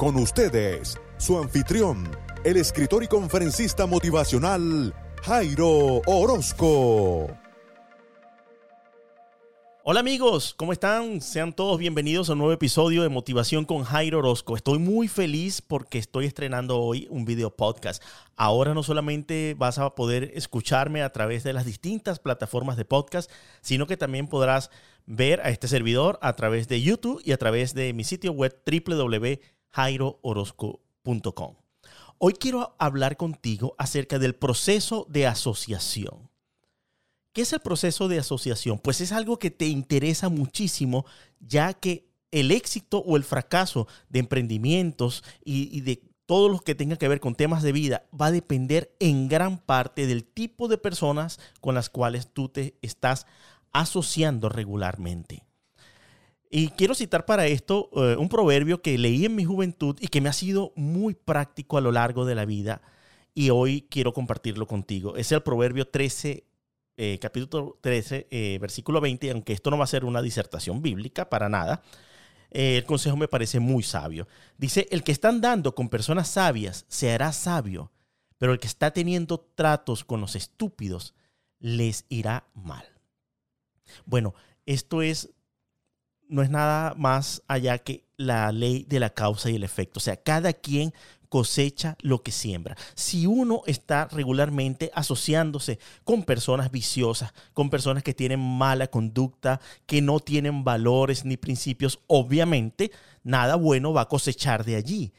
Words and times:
con 0.00 0.16
ustedes, 0.16 0.98
su 1.18 1.36
anfitrión, 1.36 2.10
el 2.42 2.56
escritor 2.56 3.04
y 3.04 3.06
conferencista 3.06 3.84
motivacional, 3.84 4.94
Jairo 5.22 6.00
Orozco. 6.06 7.28
Hola 9.84 10.00
amigos, 10.00 10.54
¿cómo 10.56 10.72
están? 10.72 11.20
Sean 11.20 11.52
todos 11.52 11.78
bienvenidos 11.78 12.30
a 12.30 12.32
un 12.32 12.38
nuevo 12.38 12.54
episodio 12.54 13.02
de 13.02 13.10
Motivación 13.10 13.66
con 13.66 13.84
Jairo 13.84 14.20
Orozco. 14.20 14.56
Estoy 14.56 14.78
muy 14.78 15.06
feliz 15.06 15.60
porque 15.60 15.98
estoy 15.98 16.24
estrenando 16.24 16.80
hoy 16.80 17.06
un 17.10 17.26
video 17.26 17.54
podcast. 17.54 18.02
Ahora 18.36 18.72
no 18.72 18.82
solamente 18.82 19.54
vas 19.58 19.78
a 19.78 19.94
poder 19.94 20.30
escucharme 20.32 21.02
a 21.02 21.12
través 21.12 21.44
de 21.44 21.52
las 21.52 21.66
distintas 21.66 22.20
plataformas 22.20 22.78
de 22.78 22.86
podcast, 22.86 23.30
sino 23.60 23.86
que 23.86 23.98
también 23.98 24.28
podrás 24.28 24.70
ver 25.04 25.42
a 25.42 25.50
este 25.50 25.68
servidor 25.68 26.18
a 26.22 26.36
través 26.36 26.68
de 26.68 26.80
YouTube 26.80 27.20
y 27.22 27.32
a 27.32 27.36
través 27.36 27.74
de 27.74 27.92
mi 27.92 28.04
sitio 28.04 28.32
web 28.32 28.62
www.jairoorozco.com. 29.74 31.54
Hoy 32.18 32.34
quiero 32.34 32.76
hablar 32.78 33.16
contigo 33.16 33.74
acerca 33.78 34.18
del 34.18 34.34
proceso 34.34 35.06
de 35.08 35.26
asociación. 35.26 36.28
¿Qué 37.32 37.42
es 37.42 37.52
el 37.52 37.60
proceso 37.60 38.08
de 38.08 38.18
asociación? 38.18 38.78
Pues 38.78 39.00
es 39.00 39.12
algo 39.12 39.38
que 39.38 39.50
te 39.50 39.66
interesa 39.66 40.28
muchísimo, 40.28 41.06
ya 41.38 41.72
que 41.72 42.10
el 42.30 42.50
éxito 42.50 42.98
o 42.98 43.16
el 43.16 43.24
fracaso 43.24 43.86
de 44.08 44.18
emprendimientos 44.18 45.24
y, 45.44 45.80
de 45.80 46.02
todo 46.26 46.48
lo 46.48 46.58
que 46.58 46.74
tenga 46.74 46.96
que 46.96 47.08
ver 47.08 47.20
con 47.20 47.34
temas 47.34 47.62
de 47.62 47.72
vida 47.72 48.04
va 48.18 48.26
a 48.26 48.32
depender 48.32 48.94
en 49.00 49.28
gran 49.28 49.58
parte 49.58 50.06
del 50.06 50.24
tipo 50.24 50.68
de 50.68 50.78
personas 50.78 51.40
con 51.60 51.74
las 51.74 51.88
cuales 51.88 52.32
tú 52.32 52.48
te 52.48 52.76
estás 52.82 53.26
asociando 53.72 54.48
regularmente. 54.48 55.44
Y 56.52 56.70
quiero 56.70 56.96
citar 56.96 57.26
para 57.26 57.46
esto 57.46 57.88
eh, 57.94 58.16
un 58.16 58.28
proverbio 58.28 58.82
que 58.82 58.98
leí 58.98 59.24
en 59.24 59.36
mi 59.36 59.44
juventud 59.44 59.96
y 60.00 60.08
que 60.08 60.20
me 60.20 60.28
ha 60.28 60.32
sido 60.32 60.72
muy 60.74 61.14
práctico 61.14 61.78
a 61.78 61.80
lo 61.80 61.92
largo 61.92 62.24
de 62.24 62.34
la 62.34 62.44
vida 62.44 62.82
y 63.34 63.50
hoy 63.50 63.86
quiero 63.88 64.12
compartirlo 64.12 64.66
contigo. 64.66 65.14
Es 65.16 65.30
el 65.30 65.44
proverbio 65.44 65.86
13, 65.86 66.42
eh, 66.96 67.18
capítulo 67.20 67.78
13, 67.80 68.26
eh, 68.32 68.58
versículo 68.60 69.00
20, 69.00 69.30
aunque 69.30 69.52
esto 69.52 69.70
no 69.70 69.78
va 69.78 69.84
a 69.84 69.86
ser 69.86 70.04
una 70.04 70.22
disertación 70.22 70.82
bíblica 70.82 71.30
para 71.30 71.48
nada, 71.48 71.82
el 72.50 72.84
consejo 72.84 73.16
me 73.16 73.28
parece 73.28 73.60
muy 73.60 73.84
sabio. 73.84 74.26
Dice, 74.58 74.88
el 74.90 75.04
que 75.04 75.12
está 75.12 75.28
andando 75.28 75.76
con 75.76 75.88
personas 75.88 76.26
sabias 76.30 76.84
se 76.88 77.12
hará 77.12 77.32
sabio, 77.32 77.92
pero 78.38 78.52
el 78.52 78.58
que 78.58 78.66
está 78.66 78.90
teniendo 78.90 79.38
tratos 79.38 80.04
con 80.04 80.20
los 80.20 80.34
estúpidos 80.34 81.14
les 81.60 82.06
irá 82.08 82.48
mal. 82.54 82.84
Bueno, 84.04 84.34
esto 84.66 85.00
es 85.00 85.30
no 86.30 86.42
es 86.42 86.50
nada 86.50 86.94
más 86.96 87.42
allá 87.48 87.78
que 87.78 88.04
la 88.16 88.52
ley 88.52 88.84
de 88.88 89.00
la 89.00 89.10
causa 89.10 89.50
y 89.50 89.56
el 89.56 89.64
efecto. 89.64 89.98
O 89.98 90.00
sea, 90.00 90.16
cada 90.16 90.52
quien 90.52 90.92
cosecha 91.30 91.96
lo 92.00 92.22
que 92.22 92.32
siembra. 92.32 92.76
Si 92.94 93.26
uno 93.26 93.62
está 93.66 94.06
regularmente 94.06 94.90
asociándose 94.94 95.78
con 96.04 96.24
personas 96.24 96.70
viciosas, 96.70 97.32
con 97.54 97.70
personas 97.70 98.02
que 98.02 98.14
tienen 98.14 98.40
mala 98.40 98.88
conducta, 98.88 99.60
que 99.86 100.02
no 100.02 100.20
tienen 100.20 100.64
valores 100.64 101.24
ni 101.24 101.36
principios, 101.36 102.00
obviamente 102.08 102.90
nada 103.22 103.54
bueno 103.54 103.92
va 103.92 104.02
a 104.02 104.08
cosechar 104.08 104.64
de 104.64 104.76
allí. 104.76 105.12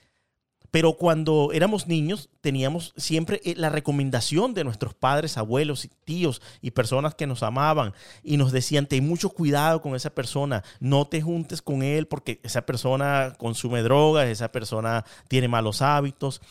Pero 0.71 0.93
cuando 0.93 1.51
éramos 1.53 1.87
niños 1.87 2.29
teníamos 2.39 2.93
siempre 2.95 3.41
eh, 3.43 3.55
la 3.57 3.69
recomendación 3.69 4.53
de 4.53 4.63
nuestros 4.63 4.93
padres, 4.93 5.37
abuelos, 5.37 5.89
tíos 6.05 6.41
y 6.61 6.71
personas 6.71 7.13
que 7.13 7.27
nos 7.27 7.43
amaban 7.43 7.93
y 8.23 8.37
nos 8.37 8.53
decían, 8.53 8.87
ten 8.87 9.05
mucho 9.05 9.29
cuidado 9.29 9.81
con 9.81 9.95
esa 9.95 10.11
persona, 10.11 10.63
no 10.79 11.05
te 11.05 11.21
juntes 11.21 11.61
con 11.61 11.83
él 11.83 12.07
porque 12.07 12.39
esa 12.43 12.65
persona 12.65 13.33
consume 13.37 13.83
drogas, 13.83 14.29
esa 14.29 14.51
persona 14.51 15.03
tiene 15.27 15.49
malos 15.49 15.81
hábitos. 15.81 16.41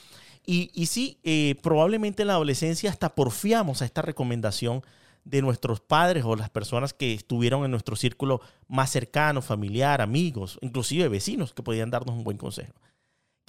Y, 0.44 0.70
y 0.74 0.86
sí, 0.86 1.18
eh, 1.24 1.54
probablemente 1.62 2.22
en 2.22 2.28
la 2.28 2.34
adolescencia 2.34 2.90
hasta 2.90 3.14
porfiamos 3.14 3.80
a 3.80 3.86
esta 3.86 4.02
recomendación 4.02 4.82
de 5.24 5.42
nuestros 5.42 5.80
padres 5.80 6.24
o 6.24 6.36
las 6.36 6.50
personas 6.50 6.92
que 6.92 7.14
estuvieron 7.14 7.64
en 7.64 7.70
nuestro 7.70 7.96
círculo 7.96 8.40
más 8.68 8.90
cercano, 8.90 9.40
familiar, 9.42 10.00
amigos, 10.02 10.58
inclusive 10.60 11.08
vecinos 11.08 11.54
que 11.54 11.62
podían 11.62 11.90
darnos 11.90 12.16
un 12.16 12.24
buen 12.24 12.36
consejo 12.36 12.74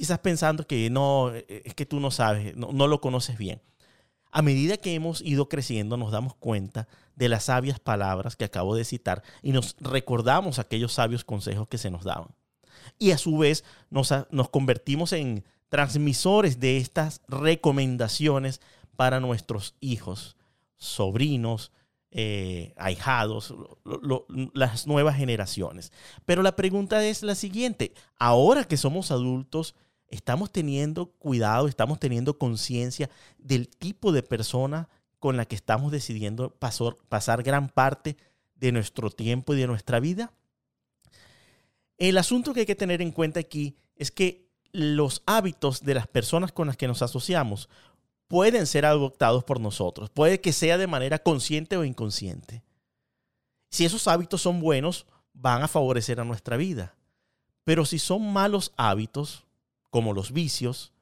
quizás 0.02 0.18
pensando 0.18 0.66
que 0.66 0.90
no, 0.90 1.32
eh, 1.32 1.62
es 1.64 1.76
que 1.76 1.86
tú 1.86 2.00
no 2.00 2.10
sabes, 2.10 2.56
no, 2.58 2.88
lo 2.88 3.02
conoces 3.02 3.38
bien. 3.38 3.62
A 4.32 4.42
medida 4.42 4.78
que 4.78 4.96
hemos 4.96 5.22
ido 5.22 5.48
creciendo, 5.48 5.96
nos 5.96 6.12
damos 6.12 6.34
cuenta 6.34 6.88
de 7.16 7.30
las 7.30 7.44
sabias 7.44 7.80
palabras 7.80 8.36
que 8.36 8.46
acabo 8.46 8.76
de 8.76 8.84
citar 8.84 9.22
y 9.44 9.52
nos 9.52 9.76
recordamos 9.80 10.58
aquellos 10.58 10.94
sabios 10.94 11.24
consejos 11.24 11.68
que 11.68 11.78
se 11.78 11.92
nos 11.92 12.04
daban. 12.04 12.30
Y 12.98 13.12
a 13.12 13.20
su 13.20 13.38
vez 13.38 13.64
nos, 13.92 14.12
nos 14.32 14.50
convertimos 14.50 15.14
en 15.14 15.46
transmisores 15.70 16.60
de 16.60 16.78
estas 16.78 17.22
recomendaciones 17.28 18.60
para 18.96 19.20
nuestros 19.20 19.76
hijos, 19.82 20.36
sobrinos, 20.78 21.72
eh, 22.10 22.74
ahijados, 22.76 23.54
las 24.56 24.88
nuevas 24.88 25.16
generaciones. 25.16 25.94
Pero 26.26 26.42
la 26.42 26.56
pregunta 26.56 27.06
es 27.06 27.22
la 27.22 27.36
siguiente, 27.36 27.94
ahora 28.18 28.64
que 28.64 28.78
somos 28.78 29.12
adultos, 29.12 29.76
estamos 30.12 30.52
teniendo 30.52 31.08
cuidado, 31.08 31.68
estamos 31.68 32.00
teniendo 32.00 32.38
conciencia 32.38 33.10
del 33.38 33.68
tipo 33.68 34.12
de 34.12 34.22
persona 34.22 34.90
con 35.20 35.38
la 35.38 35.46
que 35.46 35.56
estamos 35.56 35.92
decidiendo 35.92 36.52
pasar, 36.52 37.44
gran 37.44 37.70
parte 37.70 38.18
de 38.56 38.72
nuestro 38.72 39.10
tiempo 39.10 39.54
y 39.54 39.60
de 39.60 39.68
nuestra 39.68 40.00
vida. 40.00 40.34
El 41.98 42.18
asunto 42.18 42.54
que 42.54 42.62
hay 42.62 42.66
que 42.66 42.76
tener 42.76 43.02
en 43.02 43.12
cuenta 43.12 43.40
aquí 43.40 43.76
es 43.96 44.12
que 44.12 44.50
los 44.72 45.22
hábitos 45.26 45.82
de 45.84 45.94
las 45.94 46.08
personas 46.08 46.52
con 46.52 46.68
las 46.68 46.78
que 46.78 46.88
nos 46.88 47.02
asociamos 47.02 47.70
pueden 48.28 48.66
ser 48.66 48.86
adoptados 48.86 49.44
por 49.44 49.60
nosotros. 49.60 50.10
Puede 50.10 50.42
que 50.42 50.54
sea 50.54 50.78
de 50.78 50.88
manera 50.88 51.20
consciente 51.20 51.78
o 51.78 51.84
inconsciente. 51.84 52.64
Si 53.70 53.86
esos 53.86 54.08
hábitos 54.08 54.42
son 54.42 54.60
buenos, 54.60 55.06
van 55.34 55.64
a 55.64 55.68
favorecer 55.68 56.20
a 56.20 56.26
nuestra 56.26 56.58
vida. 56.58 56.96
Pero 57.64 57.86
si 57.86 58.00
son 58.00 58.34
malos 58.34 58.74
hábitos, 58.76 59.46
como 59.92 60.14
los 60.14 60.32
vicios, 60.32 60.94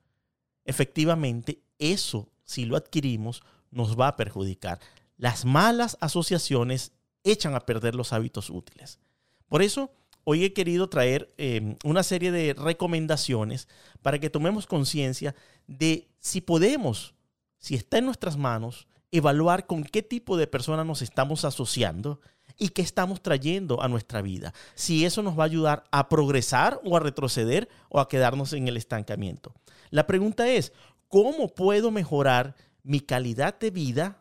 efectivamente 0.66 1.62
eso, 1.78 2.28
si 2.44 2.66
lo 2.66 2.76
adquirimos, 2.76 3.42
nos 3.72 3.98
va 3.98 4.10
a 4.10 4.16
perjudicar. 4.18 4.80
Las 5.16 5.46
malas 5.46 5.98
asociaciones 6.02 6.92
echan 7.24 7.56
a 7.56 7.62
perder 7.62 7.96
los 7.96 8.12
hábitos 8.12 8.50
útiles. 8.50 9.00
Por 9.48 9.62
eso, 9.62 9.92
hoy 10.24 10.44
he 10.44 10.54
querido 10.54 10.90
traer 10.90 11.34
em, 11.38 11.78
una 11.84 12.04
serie 12.04 12.32
de 12.32 12.54
recomendaciones 12.54 13.68
para 14.02 14.20
que 14.20 14.30
tomemos 14.30 14.68
conciencia 14.68 15.36
de 15.68 16.10
si 16.20 16.42
podemos, 16.42 17.14
si 17.58 17.76
está 17.76 18.00
en 18.00 18.06
nuestras 18.06 18.38
manos, 18.38 18.88
evaluar 19.12 19.66
con 19.66 19.84
qué 19.84 20.04
tipo 20.04 20.38
de 20.38 20.48
persona 20.48 20.84
nos 20.84 21.02
estamos 21.02 21.46
asociando 21.46 22.22
y 22.59 22.70
qué 22.70 22.81
estamos 22.81 23.24
trayendo 23.24 23.81
a 23.81 23.88
nuestra 23.88 24.22
vida. 24.22 24.53
Si 24.75 25.06
eso 25.06 25.24
nos 25.24 25.40
va 25.40 25.44
a 25.44 25.46
ayudar 25.47 25.84
a 25.92 26.09
progresar 26.09 26.80
o 26.84 26.96
a 26.97 27.00
retroceder 27.00 27.70
o 27.88 28.00
a 28.00 28.09
quedarnos 28.09 28.53
en 28.53 28.68
el 28.68 28.78
estancamiento. 28.78 29.56
La 29.90 30.06
pregunta 30.06 30.47
es, 30.47 30.74
¿cómo 31.08 31.48
puedo 31.56 31.90
mejorar 31.90 32.56
mi 32.84 33.00
calidad 33.00 33.58
de 33.58 33.72
vida 33.72 34.18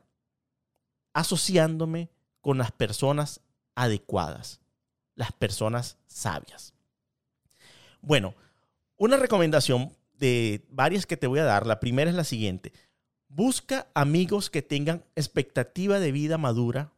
asociándome 1.13 2.11
con 2.41 2.59
las 2.59 2.71
personas 2.71 3.41
adecuadas, 3.75 4.61
las 5.17 5.33
personas 5.33 5.99
sabias? 6.07 6.73
Bueno, 8.01 8.35
una 8.97 9.17
recomendación 9.17 9.93
de 10.17 10.65
varias 10.71 11.07
que 11.07 11.17
te 11.17 11.27
voy 11.27 11.41
a 11.41 11.45
dar, 11.45 11.67
la 11.67 11.81
primera 11.81 12.09
es 12.09 12.17
la 12.17 12.25
siguiente. 12.25 12.73
Busca 13.29 13.89
amigos 13.95 14.49
que 14.49 14.63
tengan 14.63 15.05
expectativa 15.17 15.99
de 15.99 16.13
vida 16.13 16.39
madura 16.39 16.93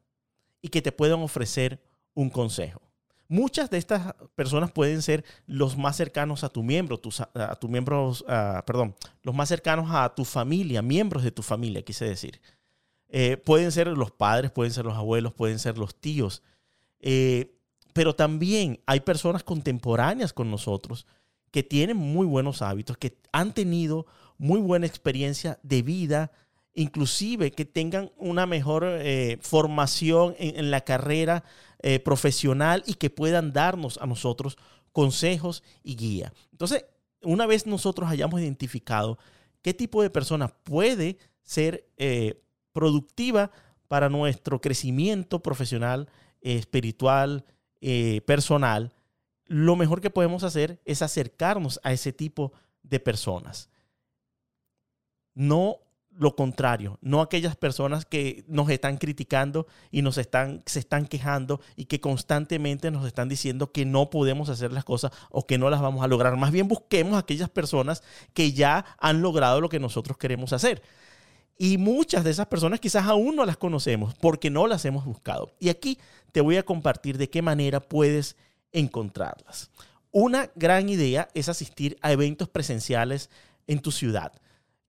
y 0.63 0.69
que 0.69 0.83
te 0.83 0.93
puedan 0.93 1.21
ofrecer 1.21 1.83
un 2.15 2.31
consejo. 2.31 2.81
Muchas 3.29 3.71
de 3.71 3.79
estas 3.79 4.15
personas 4.35 4.73
pueden 4.73 5.03
ser 5.03 5.25
los 5.47 5.77
más 5.77 5.97
cercanos 5.97 6.43
a 6.43 6.49
tu 6.49 6.65
miembro, 6.65 7.01
a 7.35 7.55
tus 7.55 7.71
miembros, 7.71 8.25
perdón, 8.67 8.97
los 9.23 9.35
más 9.35 9.49
cercanos 9.49 9.87
a 9.91 10.13
tu 10.15 10.25
familia, 10.25 10.83
miembros 10.83 11.23
de 11.23 11.31
tu 11.31 11.43
familia, 11.43 11.83
quise 11.83 12.07
decir. 12.07 12.41
Eh, 13.09 13.37
pueden 13.37 13.73
ser 13.73 13.87
los 13.89 14.11
padres, 14.11 14.51
pueden 14.51 14.73
ser 14.73 14.85
los 14.85 14.97
abuelos, 14.97 15.33
pueden 15.33 15.59
ser 15.59 15.79
los 15.79 15.95
tíos. 15.95 16.43
Eh, 17.01 17.57
pero 17.93 18.15
también 18.15 18.81
hay 18.87 19.01
personas 19.01 19.43
contemporáneas 19.43 20.33
con 20.33 20.51
nosotros 20.51 21.07
que 21.51 21.63
tienen 21.63 21.97
muy 21.97 22.27
buenos 22.27 22.63
hábitos, 22.63 22.97
que 22.97 23.19
han 23.33 23.53
tenido 23.53 24.07
muy 24.39 24.61
buena 24.61 24.87
experiencia 24.87 25.59
de 25.63 25.83
vida, 25.83 26.33
inclusive 26.75 27.51
que 27.51 27.65
tengan 27.65 28.11
una 28.17 28.47
mejor 28.47 28.85
eh, 28.87 29.39
formación 29.41 30.35
en, 30.39 30.71
la 30.71 30.83
carrera 30.83 31.45
eh, 31.81 31.99
profesional 31.99 32.83
y 32.87 32.95
que 32.95 33.11
puedan 33.11 33.53
darnos 33.53 33.99
a 33.99 34.07
nosotros 34.07 34.57
consejos 34.93 35.63
y 35.83 35.97
guía. 35.97 36.33
Entonces, 36.53 36.85
una 37.23 37.47
vez 37.47 37.67
nosotros 37.67 38.09
hayamos 38.09 38.41
identificado 38.41 39.19
qué 39.63 39.75
tipo 39.75 40.03
de 40.03 40.11
persona 40.11 40.49
puede 40.49 41.19
ser 41.43 41.89
eh, 41.97 42.43
productiva 42.73 43.51
para 43.89 44.09
nuestro 44.09 44.61
crecimiento 44.61 45.43
profesional, 45.43 46.09
espiritual, 46.41 47.45
personal, 48.25 48.93
lo 49.51 49.75
mejor 49.75 50.01
que 50.01 50.11
podemos 50.11 50.45
hacer 50.45 50.81
es 50.85 51.03
acercarnos 51.03 51.81
a 51.83 51.93
ese 51.93 52.13
tipo 52.13 52.53
de 52.85 53.01
personas. 53.01 53.69
No 55.35 55.81
lo 56.17 56.37
contrario, 56.37 56.99
no 57.01 57.21
aquellas 57.21 57.57
personas 57.57 58.05
que 58.05 58.45
nos 58.49 58.69
están 58.69 58.99
criticando 58.99 59.67
y 59.91 60.03
nos 60.03 60.19
están, 60.19 60.63
se 60.67 60.81
están 60.81 61.07
quejando 61.07 61.61
y 61.77 61.87
que 61.87 62.01
constantemente 62.01 62.91
nos 62.91 63.07
están 63.07 63.29
diciendo 63.29 63.73
que 63.73 63.85
no 63.85 64.11
podemos 64.11 64.49
hacer 64.49 64.73
las 64.73 64.85
cosas 64.85 65.13
o 65.31 65.47
que 65.47 65.57
no 65.57 65.71
las 65.71 65.81
vamos 65.81 66.05
a 66.05 66.09
lograr. 66.09 66.37
Más 66.37 66.51
bien 66.51 66.69
busquemos 66.69 67.19
aquellas 67.19 67.49
personas 67.49 68.03
que 68.35 68.53
ya 68.53 68.85
han 68.99 69.23
logrado 69.23 69.61
lo 69.61 69.69
que 69.69 69.81
nosotros 69.81 70.19
queremos 70.19 70.53
hacer. 70.53 70.83
Y 71.57 71.79
muchas 71.79 72.25
de 72.25 72.31
esas 72.31 72.47
personas 72.47 72.81
quizás 72.81 73.07
aún 73.07 73.37
no 73.37 73.45
las 73.45 73.57
conocemos 73.57 74.15
porque 74.15 74.51
no 74.51 74.67
las 74.67 74.85
hemos 74.85 75.05
buscado. 75.05 75.53
Y 75.61 75.69
aquí 75.69 75.99
te 76.33 76.41
voy 76.41 76.57
a 76.57 76.65
compartir 76.65 77.19
de 77.19 77.31
qué 77.31 77.43
manera 77.43 77.81
puedes 77.81 78.37
encontrarlas. 78.73 79.71
Una 80.11 80.51
gran 80.55 80.89
idea 80.89 81.29
es 81.35 81.49
asistir 81.49 81.97
a 82.03 82.13
eventos 82.13 82.49
presenciales 82.49 83.31
en 83.67 83.81
tu 83.81 83.93
ciudad. 83.93 84.33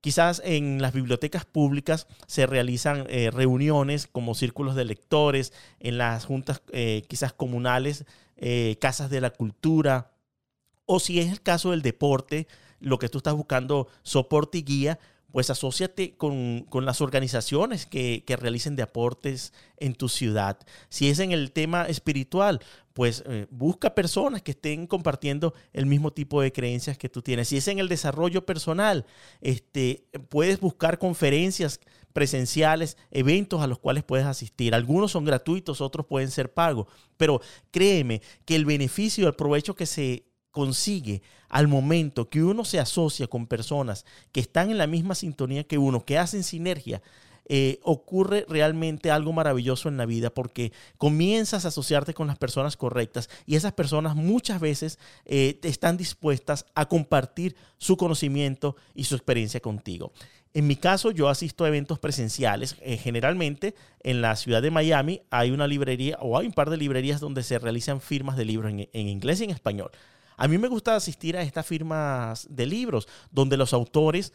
Quizás 0.02 0.42
en 0.44 0.82
las 0.82 0.94
bibliotecas 0.94 1.46
públicas 1.46 2.08
se 2.26 2.48
realizan 2.48 3.06
eh, 3.08 3.30
reuniones 3.32 4.08
como 4.08 4.34
círculos 4.34 4.76
de 4.76 4.86
lectores, 4.86 5.54
en 5.80 6.00
las 6.00 6.26
juntas 6.26 6.64
eh, 6.72 7.04
quizás 7.08 7.34
comunales, 7.34 8.06
eh, 8.36 8.78
casas 8.82 9.12
de 9.12 9.22
la 9.22 9.30
cultura, 9.30 10.12
o 10.88 11.00
si 11.00 11.20
es 11.20 11.32
el 11.32 11.42
caso 11.42 11.70
del 11.70 11.84
deporte, 11.84 12.48
lo 12.80 12.98
que 12.98 13.10
tú 13.10 13.20
estás 13.20 13.36
buscando 13.36 13.88
soporte 14.02 14.58
y 14.58 14.64
guía, 14.64 15.00
pues 15.32 15.50
asóciate 15.50 16.16
con, 16.16 16.66
las 16.74 17.02
organizaciones 17.02 17.86
que, 17.86 18.24
realicen 18.40 18.76
de 18.76 18.84
aportes 18.84 19.54
en 19.78 19.96
tu 19.96 20.10
ciudad. 20.10 20.60
Si 20.90 21.10
es 21.10 21.20
en 21.20 21.32
el 21.32 21.52
tema 21.52 21.86
espiritual, 21.86 22.60
pues 22.94 23.24
eh, 23.26 23.48
busca 23.50 23.96
personas 23.96 24.42
que 24.42 24.52
estén 24.52 24.88
compartiendo 24.88 25.54
el 25.74 25.86
mismo 25.86 26.12
tipo 26.12 26.42
de 26.42 26.52
creencias 26.52 26.98
que 26.98 27.10
tú 27.10 27.22
tienes. 27.22 27.48
Si 27.48 27.58
es 27.58 27.68
en 27.68 27.80
el 27.80 27.88
desarrollo 27.88 28.46
personal, 28.46 29.06
este, 29.40 30.06
puedes 30.30 30.60
buscar 30.60 30.98
conferencias 30.98 31.80
presenciales, 32.12 32.98
eventos 33.10 33.62
a 33.62 33.68
los 33.68 33.80
cuales 33.80 34.04
puedes 34.04 34.26
asistir. 34.26 34.76
Algunos 34.76 35.12
son 35.12 35.24
gratuitos, 35.24 35.82
otros 35.82 36.06
pueden 36.06 36.30
ser 36.30 36.54
pagos, 36.54 36.88
pero 37.18 37.42
créeme 37.72 38.22
que 38.46 38.56
el 38.56 38.66
beneficio, 38.66 39.28
el 39.28 39.36
provecho 39.36 39.76
que 39.76 39.86
se 39.86 40.26
consigue 40.52 41.22
al 41.50 41.68
momento 41.68 42.30
que 42.30 42.44
uno 42.44 42.64
se 42.66 42.80
asocia 42.80 43.28
con 43.28 43.48
personas 43.48 44.06
que 44.32 44.40
están 44.40 44.72
en 44.72 44.78
la 44.78 44.88
misma 44.88 45.16
sintonía 45.16 45.64
que 45.64 45.78
uno, 45.78 46.06
que 46.06 46.18
hacen 46.18 46.44
sinergia, 46.44 47.02
eh, 47.54 47.80
ocurre 47.84 48.46
realmente 48.48 49.12
algo 49.12 49.34
maravilloso 49.34 49.90
en 49.90 49.98
la 49.98 50.06
vida 50.06 50.30
porque 50.30 50.72
comienzas 50.98 51.66
a 51.66 51.68
asociarte 51.68 52.14
con 52.14 52.28
las 52.28 52.38
personas 52.38 52.78
correctas 52.78 53.30
y 53.46 53.56
esas 53.56 53.74
personas 53.74 54.16
muchas 54.16 54.62
veces 54.62 55.00
eh, 55.26 55.60
están 55.64 55.98
dispuestas 55.98 56.66
a 56.76 56.88
compartir 56.88 57.58
su 57.78 57.98
conocimiento 57.98 58.78
y 58.96 59.04
su 59.04 59.16
experiencia 59.16 59.60
contigo. 59.60 60.14
En 60.54 60.68
mi 60.68 60.78
caso, 60.78 61.12
yo 61.12 61.30
asisto 61.30 61.66
a 61.66 61.70
eventos 61.70 62.00
presenciales. 62.00 62.76
Eh, 62.82 62.98
generalmente 62.98 63.74
en 64.04 64.22
la 64.22 64.36
ciudad 64.36 64.62
de 64.62 64.72
Miami 64.72 65.22
hay 65.30 65.52
una 65.52 65.68
librería 65.68 66.18
o 66.22 66.38
hay 66.38 66.46
un 66.48 66.54
par 66.54 66.70
de 66.70 66.78
librerías 66.78 67.20
donde 67.20 67.44
se 67.44 67.60
realizan 67.60 68.00
firmas 68.00 68.38
de 68.38 68.46
libros 68.46 68.72
en 68.72 69.08
inglés 69.08 69.42
y 69.42 69.46
en 69.46 69.50
español. 69.50 69.92
A 70.38 70.48
mí 70.48 70.58
me 70.58 70.68
gusta 70.68 70.96
asistir 70.96 71.38
a 71.38 71.42
estas 71.42 71.66
firmas 71.66 72.48
de 72.50 72.66
libros 72.66 73.08
donde 73.32 73.58
los 73.58 73.74
autores, 73.74 74.34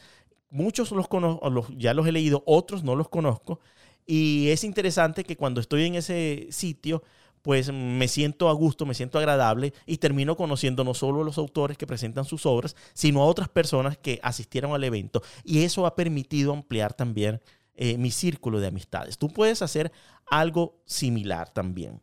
muchos 0.50 0.90
los 0.92 1.08
conozco, 1.08 1.66
ya 1.76 1.94
los 1.94 2.06
he 2.06 2.12
leído, 2.12 2.42
otros 2.46 2.82
no 2.84 2.94
los 2.94 3.08
conozco. 3.08 3.60
Y 4.06 4.48
es 4.50 4.62
interesante 4.64 5.24
que 5.24 5.36
cuando 5.36 5.60
estoy 5.60 5.84
en 5.84 5.96
ese 5.96 6.46
sitio, 6.50 7.02
pues 7.42 7.72
me 7.72 8.08
siento 8.08 8.48
a 8.48 8.52
gusto, 8.52 8.86
me 8.86 8.94
siento 8.94 9.18
agradable 9.18 9.72
y 9.86 9.98
termino 9.98 10.36
conociendo 10.36 10.82
no 10.82 10.94
solo 10.94 11.22
a 11.22 11.24
los 11.24 11.38
autores 11.38 11.78
que 11.78 11.86
presentan 11.86 12.24
sus 12.24 12.44
obras, 12.44 12.74
sino 12.92 13.22
a 13.22 13.26
otras 13.26 13.48
personas 13.48 13.96
que 13.96 14.18
asistieron 14.22 14.72
al 14.72 14.82
evento. 14.82 15.22
Y 15.44 15.62
eso 15.62 15.86
ha 15.86 15.94
permitido 15.94 16.52
ampliar 16.52 16.94
también 16.94 17.40
eh, 17.74 17.98
mi 17.98 18.10
círculo 18.10 18.58
de 18.58 18.66
amistades. 18.66 19.16
Tú 19.16 19.28
puedes 19.28 19.62
hacer 19.62 19.92
algo 20.26 20.82
similar 20.86 21.48
también. 21.50 22.02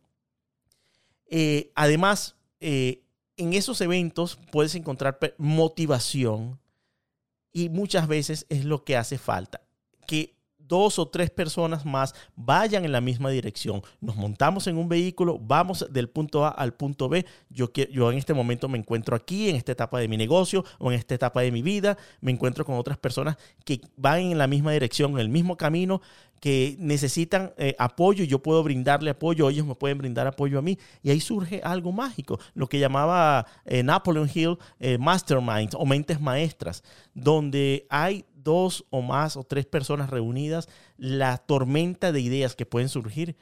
Eh, 1.26 1.72
además, 1.74 2.36
eh, 2.60 3.03
en 3.36 3.52
esos 3.52 3.80
eventos 3.80 4.38
puedes 4.50 4.74
encontrar 4.74 5.18
motivación 5.38 6.60
y 7.52 7.68
muchas 7.68 8.08
veces 8.08 8.46
es 8.48 8.64
lo 8.64 8.84
que 8.84 8.96
hace 8.96 9.18
falta. 9.18 9.62
Que 10.06 10.34
dos 10.66 10.98
o 10.98 11.08
tres 11.08 11.30
personas 11.30 11.84
más 11.84 12.14
vayan 12.36 12.84
en 12.84 12.92
la 12.92 13.00
misma 13.00 13.30
dirección. 13.30 13.82
Nos 14.00 14.16
montamos 14.16 14.66
en 14.66 14.76
un 14.76 14.88
vehículo, 14.88 15.38
vamos 15.38 15.86
del 15.90 16.08
punto 16.08 16.44
A 16.44 16.48
al 16.48 16.74
punto 16.74 17.08
B. 17.08 17.24
Yo, 17.50 17.72
yo 17.72 18.10
en 18.10 18.18
este 18.18 18.34
momento 18.34 18.68
me 18.68 18.78
encuentro 18.78 19.16
aquí, 19.16 19.48
en 19.48 19.56
esta 19.56 19.72
etapa 19.72 19.98
de 19.98 20.08
mi 20.08 20.16
negocio 20.16 20.64
o 20.78 20.90
en 20.90 20.98
esta 20.98 21.14
etapa 21.14 21.40
de 21.40 21.52
mi 21.52 21.62
vida. 21.62 21.96
Me 22.20 22.32
encuentro 22.32 22.64
con 22.64 22.76
otras 22.76 22.98
personas 22.98 23.36
que 23.64 23.80
van 23.96 24.20
en 24.20 24.38
la 24.38 24.46
misma 24.46 24.72
dirección, 24.72 25.12
en 25.12 25.18
el 25.18 25.28
mismo 25.28 25.56
camino 25.56 26.00
que 26.44 26.76
necesitan 26.78 27.54
eh, 27.56 27.74
apoyo 27.78 28.22
y 28.22 28.26
yo 28.26 28.38
puedo 28.38 28.62
brindarle 28.62 29.08
apoyo, 29.08 29.48
ellos 29.48 29.66
me 29.66 29.74
pueden 29.74 29.96
brindar 29.96 30.26
apoyo 30.26 30.58
a 30.58 30.62
mí. 30.62 30.78
Y 31.02 31.08
ahí 31.08 31.18
surge 31.18 31.62
algo 31.64 31.90
mágico, 31.90 32.38
lo 32.52 32.68
que 32.68 32.78
llamaba 32.78 33.46
eh, 33.64 33.82
Napoleon 33.82 34.28
Hill 34.32 34.58
eh, 34.78 34.98
Masterminds 34.98 35.74
o 35.74 35.86
mentes 35.86 36.20
maestras, 36.20 36.84
donde 37.14 37.86
hay 37.88 38.26
dos 38.44 38.84
o 38.90 39.02
más 39.02 39.36
o 39.36 39.42
tres 39.42 39.66
personas 39.66 40.10
reunidas, 40.10 40.68
la 40.96 41.38
tormenta 41.38 42.12
de 42.12 42.20
ideas 42.20 42.54
que 42.54 42.66
pueden 42.66 42.88
surgir 42.88 43.36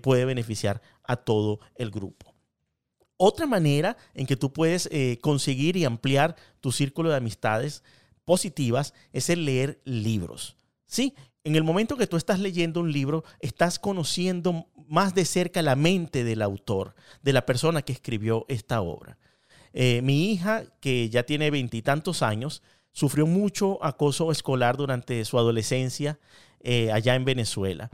puede 0.00 0.24
beneficiar 0.24 0.80
a 1.04 1.16
todo 1.16 1.60
el 1.74 1.90
grupo. 1.90 2.34
Otra 3.18 3.46
manera 3.46 3.98
en 4.14 4.26
que 4.26 4.36
tú 4.36 4.52
puedes 4.52 4.88
conseguir 5.20 5.76
y 5.76 5.84
ampliar 5.84 6.36
tu 6.60 6.72
círculo 6.72 7.10
de 7.10 7.16
amistades 7.16 7.82
positivas 8.24 8.94
es 9.12 9.28
el 9.28 9.44
leer 9.44 9.82
libros. 9.84 10.56
Sí, 10.86 11.14
en 11.44 11.56
el 11.56 11.62
momento 11.62 11.96
que 11.96 12.06
tú 12.06 12.16
estás 12.16 12.40
leyendo 12.40 12.80
un 12.80 12.90
libro, 12.90 13.22
estás 13.40 13.78
conociendo 13.78 14.66
más 14.88 15.14
de 15.14 15.24
cerca 15.24 15.62
la 15.62 15.76
mente 15.76 16.24
del 16.24 16.42
autor, 16.42 16.94
de 17.22 17.32
la 17.32 17.44
persona 17.44 17.82
que 17.82 17.92
escribió 17.92 18.46
esta 18.48 18.80
obra. 18.80 19.18
Eh, 19.72 20.00
mi 20.02 20.32
hija, 20.32 20.64
que 20.80 21.10
ya 21.10 21.24
tiene 21.24 21.50
veintitantos 21.50 22.22
años, 22.22 22.62
sufrió 22.96 23.26
mucho 23.26 23.78
acoso 23.84 24.32
escolar 24.32 24.78
durante 24.78 25.22
su 25.26 25.38
adolescencia 25.38 26.18
eh, 26.60 26.90
allá 26.90 27.14
en 27.14 27.26
Venezuela. 27.26 27.90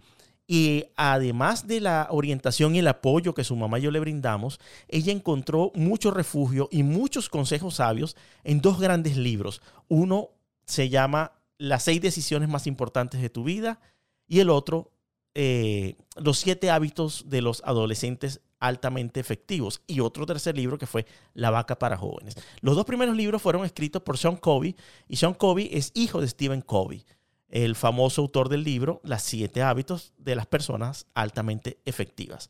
Y 0.46 0.84
además 0.94 1.66
de 1.66 1.80
la 1.80 2.06
orientación 2.10 2.76
y 2.76 2.78
el 2.78 2.86
apoyo 2.86 3.34
que 3.34 3.42
su 3.42 3.56
mamá 3.56 3.80
y 3.80 3.82
yo 3.82 3.90
le 3.90 3.98
brindamos, 3.98 4.60
ella 4.86 5.12
encontró 5.12 5.72
mucho 5.74 6.12
refugio 6.12 6.68
y 6.70 6.84
muchos 6.84 7.28
consejos 7.28 7.74
sabios 7.74 8.16
en 8.44 8.60
dos 8.60 8.78
grandes 8.78 9.16
libros. 9.16 9.60
Uno 9.88 10.28
se 10.66 10.88
llama 10.88 11.32
las 11.58 11.82
seis 11.82 12.00
decisiones 12.00 12.48
más 12.48 12.68
importantes 12.68 13.20
de 13.20 13.28
tu 13.30 13.42
vida 13.42 13.80
y 14.28 14.38
el 14.38 14.50
otro, 14.50 14.92
eh, 15.34 15.96
los 16.14 16.38
siete 16.38 16.70
hábitos 16.70 17.24
de 17.28 17.42
los 17.42 17.60
adolescentes 17.64 18.40
altamente 18.62 19.18
efectivos 19.18 19.82
y 19.88 19.98
otro 19.98 20.24
tercer 20.24 20.56
libro 20.56 20.78
que 20.78 20.86
fue 20.86 21.04
La 21.34 21.50
vaca 21.50 21.78
para 21.78 21.96
jóvenes. 21.96 22.36
Los 22.60 22.76
dos 22.76 22.84
primeros 22.86 23.16
libros 23.16 23.42
fueron 23.42 23.64
escritos 23.64 24.02
por 24.02 24.16
Sean 24.16 24.36
Covey 24.36 24.76
y 25.08 25.16
Sean 25.16 25.34
Covey 25.34 25.68
es 25.72 25.90
hijo 25.94 26.20
de 26.20 26.28
Stephen 26.28 26.60
Covey, 26.62 27.04
el 27.48 27.74
famoso 27.74 28.22
autor 28.22 28.48
del 28.48 28.62
libro 28.62 29.00
Las 29.02 29.24
siete 29.24 29.62
hábitos 29.62 30.12
de 30.16 30.36
las 30.36 30.46
personas 30.46 31.06
altamente 31.12 31.78
efectivas. 31.84 32.48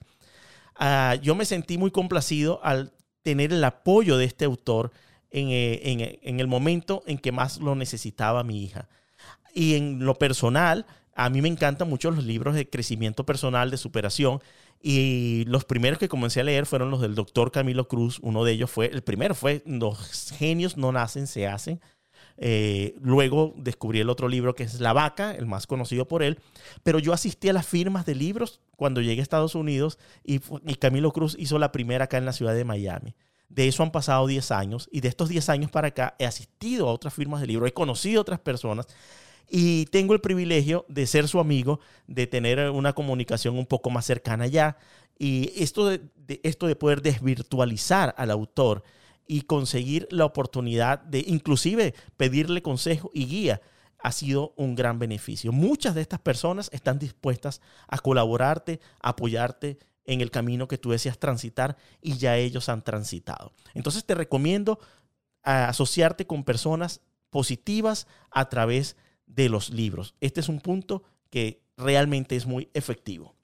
Ah, 0.77 1.17
yo 1.23 1.35
me 1.35 1.47
sentí 1.47 1.79
muy 1.79 1.91
complacido 1.91 2.61
al 2.63 2.93
tener 3.23 3.53
el 3.53 3.65
apoyo 3.65 4.19
de 4.19 4.27
este 4.27 4.45
autor 4.45 4.93
en, 5.31 5.49
eh, 5.49 6.21
en 6.23 6.41
el 6.41 6.47
momento 6.47 7.03
en 7.07 7.17
que 7.17 7.33
más 7.33 7.59
lo 7.59 7.75
necesitaba 7.75 8.45
mi 8.45 8.63
hija. 8.63 8.89
Y 9.55 9.77
en 9.77 10.05
lo 10.05 10.15
personal, 10.15 10.85
a 11.15 11.29
mí 11.31 11.43
me 11.43 11.49
encantan 11.49 11.89
mucho 11.89 12.11
los 12.11 12.25
libros 12.25 12.55
de 12.55 12.69
crecimiento 12.69 13.25
personal, 13.25 13.71
de 13.71 13.77
superación. 13.77 14.41
Y 14.81 15.45
los 15.47 15.65
primeros 15.65 15.99
que 15.99 16.09
comencé 16.09 16.41
a 16.41 16.45
leer 16.45 16.67
fueron 16.67 16.91
los 16.91 17.01
del 17.01 17.15
doctor 17.15 17.53
Camilo 17.53 17.87
Cruz. 17.87 18.19
Uno 18.23 18.45
de 18.45 18.53
ellos 18.53 18.71
fue, 18.71 18.87
el 18.87 19.03
primero 19.03 19.35
fue 19.35 19.63
Los 19.67 20.33
genios 20.33 20.77
no 20.77 20.91
nacen, 20.91 21.27
se 21.27 21.47
hacen. 21.47 21.81
Eh, 22.39 22.95
luego 23.01 23.55
descubrí 23.57 24.01
el 24.01 24.11
otro 24.11 24.27
libro 24.27 24.55
que 24.55 24.65
es 24.65 24.81
La 24.81 24.93
Vaca, 24.93 25.33
el 25.33 25.47
más 25.47 25.67
conocido 25.67 26.09
por 26.09 26.23
él. 26.23 26.39
Pero 26.83 26.99
yo 26.99 27.13
asistí 27.13 27.49
a 27.49 27.53
las 27.53 27.67
firmas 27.67 28.07
de 28.07 28.15
libros 28.15 28.61
cuando 28.77 29.01
llegué 29.01 29.21
a 29.21 29.23
Estados 29.23 29.55
Unidos 29.55 29.99
y, 30.25 30.41
y 30.67 30.75
Camilo 30.77 31.13
Cruz 31.13 31.37
hizo 31.39 31.59
la 31.59 31.71
primera 31.71 32.07
acá 32.07 32.19
en 32.19 32.25
la 32.25 32.33
ciudad 32.33 32.55
de 32.55 32.65
Miami. 32.65 33.15
De 33.49 33.69
eso 33.69 33.83
han 33.83 33.93
pasado 33.93 34.27
10 34.27 34.51
años 34.51 34.89
y 34.91 35.03
de 35.03 35.09
estos 35.09 35.29
10 35.29 35.51
años 35.51 35.71
para 35.71 35.89
acá 35.89 36.17
he 36.19 36.25
asistido 36.25 36.89
a 36.89 36.93
otras 36.93 37.13
firmas 37.13 37.43
de 37.43 37.49
libros, 37.49 37.69
he 37.69 37.75
conocido 37.75 38.21
a 38.21 38.23
otras 38.23 38.41
personas 38.41 38.89
y 39.49 39.87
tengo 39.87 40.15
el 40.15 40.21
privilegio 40.21 40.85
de 40.89 41.07
ser 41.07 41.29
su 41.29 41.41
amigo, 41.41 41.81
de 42.07 42.27
tener 42.27 42.71
una 42.71 42.93
comunicación 42.95 43.59
un 43.59 43.67
poco 43.67 43.91
más 43.91 44.07
cercana 44.07 44.47
ya. 44.47 44.77
Y 45.19 45.53
esto 45.63 45.89
de, 45.89 46.01
esto 46.43 46.67
de 46.67 46.77
poder 46.77 47.03
desvirtualizar 47.03 48.15
al 48.17 48.31
autor 48.31 48.83
y 49.27 49.43
conseguir 49.43 50.09
la 50.11 50.25
oportunidad 50.25 51.01
de 51.01 51.25
inclusive 51.27 51.95
pedirle 52.17 52.63
consejo 52.63 53.11
y 53.15 53.27
guía 53.27 53.61
ha 53.99 54.11
sido 54.11 54.53
un 54.57 54.75
gran 54.75 54.99
beneficio. 54.99 55.53
Muchas 55.53 55.95
de 55.95 56.01
estas 56.01 56.21
personas 56.21 56.69
están 56.73 56.99
dispuestas 56.99 57.61
a 57.87 57.99
colaborarte, 57.99 58.81
a 59.01 59.11
apoyarte 59.11 59.79
en 60.05 60.21
el 60.21 60.31
camino 60.31 60.67
que 60.67 60.79
tú 60.79 60.91
deseas 60.91 61.19
transitar 61.19 61.77
y 62.01 62.17
ya 62.17 62.37
ellos 62.37 62.69
han 62.69 62.83
transitado. 62.83 63.53
Entonces 63.75 64.05
te 64.05 64.15
recomiendo 64.15 64.81
ah, 65.45 65.69
asociarte 65.69 66.27
con 66.27 66.43
personas 66.43 67.01
positivas 67.31 68.07
a 68.31 68.49
través 68.49 68.97
de 69.35 69.49
los 69.49 69.71
libros. 69.71 70.15
Este 70.21 70.41
es 70.41 70.49
un 70.49 70.61
punto 70.61 71.03
que 71.31 71.63
realmente 71.77 72.37
es 72.37 72.47
muy 72.47 72.69
efectivo. 72.75 73.35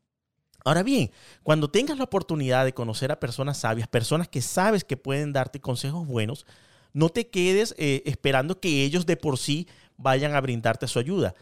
Ahora 0.64 0.82
bien, 0.82 1.10
cuando 1.42 1.70
tengas 1.70 1.98
la 1.98 2.04
oportunidad 2.04 2.64
de 2.64 2.74
conocer 2.74 3.10
a 3.10 3.20
personas 3.20 3.58
sabias, 3.58 3.88
personas 3.88 4.28
que 4.28 4.42
sabes 4.42 4.84
que 4.84 4.96
pueden 4.96 5.32
darte 5.32 5.60
consejos 5.60 6.06
buenos, 6.06 6.46
no 6.92 7.08
te 7.08 7.28
quedes 7.28 7.74
eh, 7.78 8.02
esperando 8.06 8.60
que 8.60 8.84
ellos 8.84 9.06
de 9.06 9.16
por 9.16 9.38
sí 9.38 9.68
vayan 9.96 10.34
a 10.34 10.40
brindarte 10.40 10.86
su 10.86 10.98
ayuda. 10.98 11.34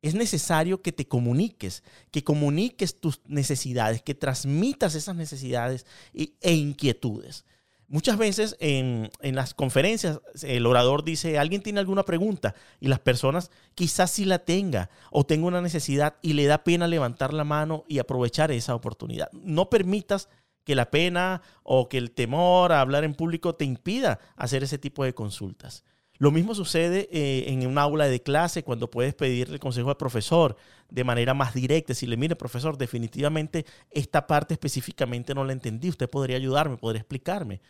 Es 0.00 0.14
necesario 0.14 0.82
que 0.82 0.90
te 0.90 1.06
comuniques, 1.06 1.84
que 2.10 2.24
comuniques 2.24 2.98
tus 2.98 3.20
necesidades, 3.26 4.02
que 4.02 4.14
transmitas 4.14 4.96
esas 4.96 5.14
necesidades 5.14 5.86
e 6.12 6.52
inquietudes. 6.52 7.44
Muchas 7.92 8.16
veces 8.16 8.56
en, 8.58 9.10
las 9.20 9.52
conferencias 9.52 10.22
el 10.42 10.64
orador 10.64 11.04
dice, 11.04 11.38
¿alguien 11.38 11.60
tiene 11.60 11.78
alguna 11.78 12.04
pregunta? 12.04 12.54
Y 12.80 12.88
las 12.88 13.00
personas 13.00 13.50
quizás 13.74 14.10
sí 14.10 14.24
la 14.24 14.38
tenga 14.38 14.88
o 15.10 15.26
tenga 15.26 15.46
una 15.46 15.60
necesidad 15.60 16.16
y 16.22 16.32
le 16.32 16.46
da 16.46 16.64
pena 16.64 16.86
levantar 16.86 17.34
la 17.34 17.44
mano 17.44 17.84
y 17.88 17.98
aprovechar 17.98 18.50
esa 18.50 18.74
oportunidad. 18.74 19.30
No 19.32 19.68
permitas 19.68 20.30
que 20.64 20.74
la 20.74 20.90
pena 20.90 21.42
o 21.64 21.90
que 21.90 21.98
el 21.98 22.12
temor 22.12 22.72
a 22.72 22.80
hablar 22.80 23.04
en 23.04 23.12
público 23.12 23.56
te 23.56 23.66
impida 23.66 24.20
hacer 24.36 24.62
ese 24.62 24.78
tipo 24.78 25.04
de 25.04 25.12
consultas. 25.12 25.84
Lo 26.16 26.30
mismo 26.30 26.54
sucede 26.54 27.10
eh, 27.12 27.52
en 27.52 27.66
un 27.66 27.76
aula 27.76 28.06
de 28.06 28.22
clase 28.22 28.62
cuando 28.62 28.90
puedes 28.90 29.12
pedirle 29.14 29.58
consejo 29.58 29.90
al 29.90 29.98
profesor 29.98 30.56
de 30.88 31.04
manera 31.04 31.34
más 31.34 31.52
directa. 31.52 31.92
Si 31.92 32.06
le 32.06 32.16
mire, 32.16 32.36
profesor, 32.36 32.78
definitivamente 32.78 33.66
esta 33.90 34.26
parte 34.26 34.54
específicamente 34.54 35.34
no 35.34 35.44
la 35.44 35.52
entendí. 35.52 35.90
Usted 35.90 36.08
podría 36.08 36.38
ayudarme, 36.38 36.78
podría 36.78 37.00
explicarme. 37.00 37.60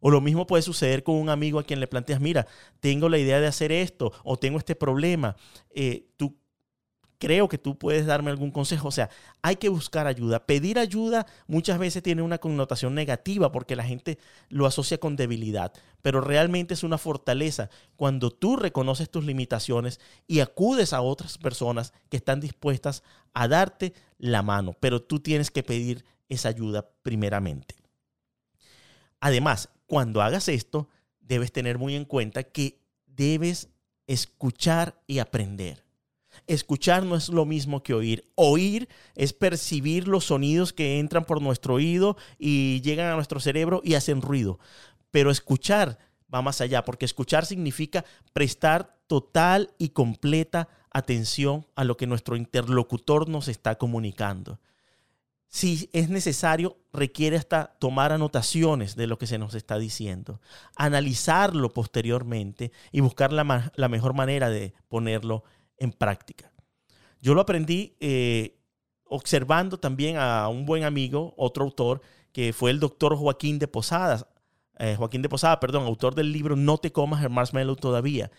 O 0.00 0.10
lo 0.10 0.20
mismo 0.20 0.46
puede 0.46 0.62
suceder 0.62 1.02
con 1.02 1.16
un 1.16 1.28
amigo 1.28 1.58
a 1.58 1.64
quien 1.64 1.80
le 1.80 1.86
planteas, 1.86 2.20
mira, 2.20 2.46
tengo 2.80 3.08
la 3.08 3.18
idea 3.18 3.40
de 3.40 3.46
hacer 3.46 3.70
esto 3.70 4.12
o 4.24 4.38
tengo 4.38 4.58
este 4.58 4.74
problema. 4.74 5.36
Eh, 5.70 6.08
tú 6.16 6.40
creo 7.20 7.48
que 7.48 7.58
tú 7.58 7.78
puedes 7.78 8.06
darme 8.06 8.30
algún 8.30 8.50
consejo. 8.50 8.88
O 8.88 8.92
sea, 8.92 9.10
hay 9.42 9.56
que 9.56 9.68
buscar 9.68 10.06
ayuda. 10.06 10.46
Pedir 10.46 10.78
ayuda 10.78 11.26
muchas 11.46 11.78
veces 11.78 12.02
tiene 12.02 12.22
una 12.22 12.38
connotación 12.38 12.94
negativa 12.94 13.52
porque 13.52 13.76
la 13.76 13.84
gente 13.84 14.18
lo 14.48 14.66
asocia 14.66 14.98
con 14.98 15.16
debilidad, 15.16 15.72
pero 16.02 16.22
realmente 16.22 16.74
es 16.74 16.82
una 16.82 16.98
fortaleza 16.98 17.68
cuando 17.94 18.30
tú 18.30 18.56
reconoces 18.56 19.10
tus 19.10 19.24
limitaciones 19.24 20.00
y 20.26 20.40
acudes 20.40 20.94
a 20.94 21.02
otras 21.02 21.36
personas 21.36 21.92
que 22.08 22.16
están 22.16 22.40
dispuestas 22.40 23.04
a 23.34 23.46
darte 23.46 23.92
la 24.18 24.42
mano, 24.42 24.74
pero 24.80 25.02
tú 25.02 25.20
tienes 25.20 25.50
que 25.50 25.62
pedir 25.62 26.04
esa 26.30 26.48
ayuda 26.48 26.88
primeramente. 27.02 27.74
Además, 29.20 29.68
cuando 29.90 30.22
hagas 30.22 30.46
esto, 30.46 30.88
debes 31.18 31.50
tener 31.50 31.76
muy 31.76 31.96
en 31.96 32.04
cuenta 32.04 32.44
que 32.44 32.78
debes 33.08 33.70
escuchar 34.06 35.02
y 35.08 35.18
aprender. 35.18 35.84
Escuchar 36.46 37.04
no 37.04 37.16
es 37.16 37.28
lo 37.28 37.44
mismo 37.44 37.82
que 37.82 37.92
oír. 37.92 38.30
Oír 38.36 38.88
es 39.16 39.32
percibir 39.32 40.06
los 40.06 40.26
sonidos 40.26 40.72
que 40.72 41.00
entran 41.00 41.24
por 41.24 41.42
nuestro 41.42 41.74
oído 41.74 42.16
y 42.38 42.80
llegan 42.82 43.08
a 43.08 43.16
nuestro 43.16 43.40
cerebro 43.40 43.80
y 43.82 43.94
hacen 43.94 44.22
ruido. 44.22 44.60
Pero 45.10 45.32
escuchar 45.32 45.98
va 46.32 46.40
más 46.40 46.60
allá, 46.60 46.84
porque 46.84 47.04
escuchar 47.04 47.44
significa 47.44 48.04
prestar 48.32 48.96
total 49.08 49.74
y 49.76 49.88
completa 49.88 50.68
atención 50.92 51.66
a 51.74 51.82
lo 51.82 51.96
que 51.96 52.06
nuestro 52.06 52.36
interlocutor 52.36 53.28
nos 53.28 53.48
está 53.48 53.76
comunicando 53.76 54.60
si 55.50 55.90
es 55.92 56.08
necesario, 56.08 56.78
requiere 56.92 57.36
hasta 57.36 57.76
tomar 57.80 58.12
anotaciones 58.12 58.94
de 58.94 59.08
lo 59.08 59.18
que 59.18 59.26
se 59.26 59.36
nos 59.36 59.54
está 59.54 59.78
diciendo, 59.78 60.40
analizarlo 60.76 61.70
posteriormente 61.70 62.70
y 62.92 63.00
buscar 63.00 63.32
la, 63.32 63.72
la 63.74 63.88
mejor 63.88 64.14
manera 64.14 64.48
de 64.48 64.74
ponerlo 64.88 65.42
en 65.76 65.90
práctica. 65.90 66.52
Yo 67.20 67.34
lo 67.34 67.40
aprendí 67.40 67.96
eh, 67.98 68.60
observando 69.04 69.80
también 69.80 70.16
a 70.18 70.46
un 70.48 70.66
buen 70.66 70.84
amigo, 70.84 71.34
otro 71.36 71.64
autor, 71.64 72.00
que 72.32 72.52
fue 72.52 72.70
el 72.70 72.78
doctor 72.78 73.16
Joaquín 73.16 73.58
de 73.58 73.66
Posadas, 73.66 74.26
eh, 74.78 74.94
Joaquín 74.96 75.20
de 75.20 75.28
Posada, 75.28 75.58
perdón, 75.58 75.84
autor 75.84 76.14
del 76.14 76.32
libro 76.32 76.54
No 76.54 76.78
te 76.78 76.92
comas 76.92 77.24
el 77.24 77.30
marshmallow 77.30 77.74
todavía. 77.74 78.30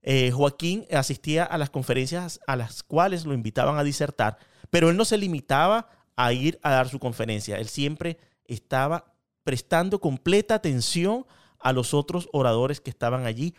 Eh, 0.00 0.30
Joaquín 0.30 0.86
asistía 0.90 1.44
a 1.44 1.58
las 1.58 1.68
conferencias 1.68 2.40
a 2.46 2.56
las 2.56 2.82
cuales 2.82 3.26
lo 3.26 3.34
invitaban 3.34 3.76
a 3.76 3.84
disertar, 3.84 4.38
pero 4.70 4.88
él 4.88 4.96
no 4.96 5.04
se 5.04 5.18
limitaba 5.18 5.90
a 6.16 6.32
ir 6.32 6.58
a 6.62 6.70
dar 6.70 6.88
su 6.88 6.98
conferencia. 6.98 7.58
Él 7.58 7.68
siempre 7.68 8.18
estaba 8.46 9.14
prestando 9.44 10.00
completa 10.00 10.54
atención 10.54 11.26
a 11.60 11.72
los 11.72 11.94
otros 11.94 12.28
oradores 12.32 12.80
que 12.80 12.90
estaban 12.90 13.26
allí 13.26 13.54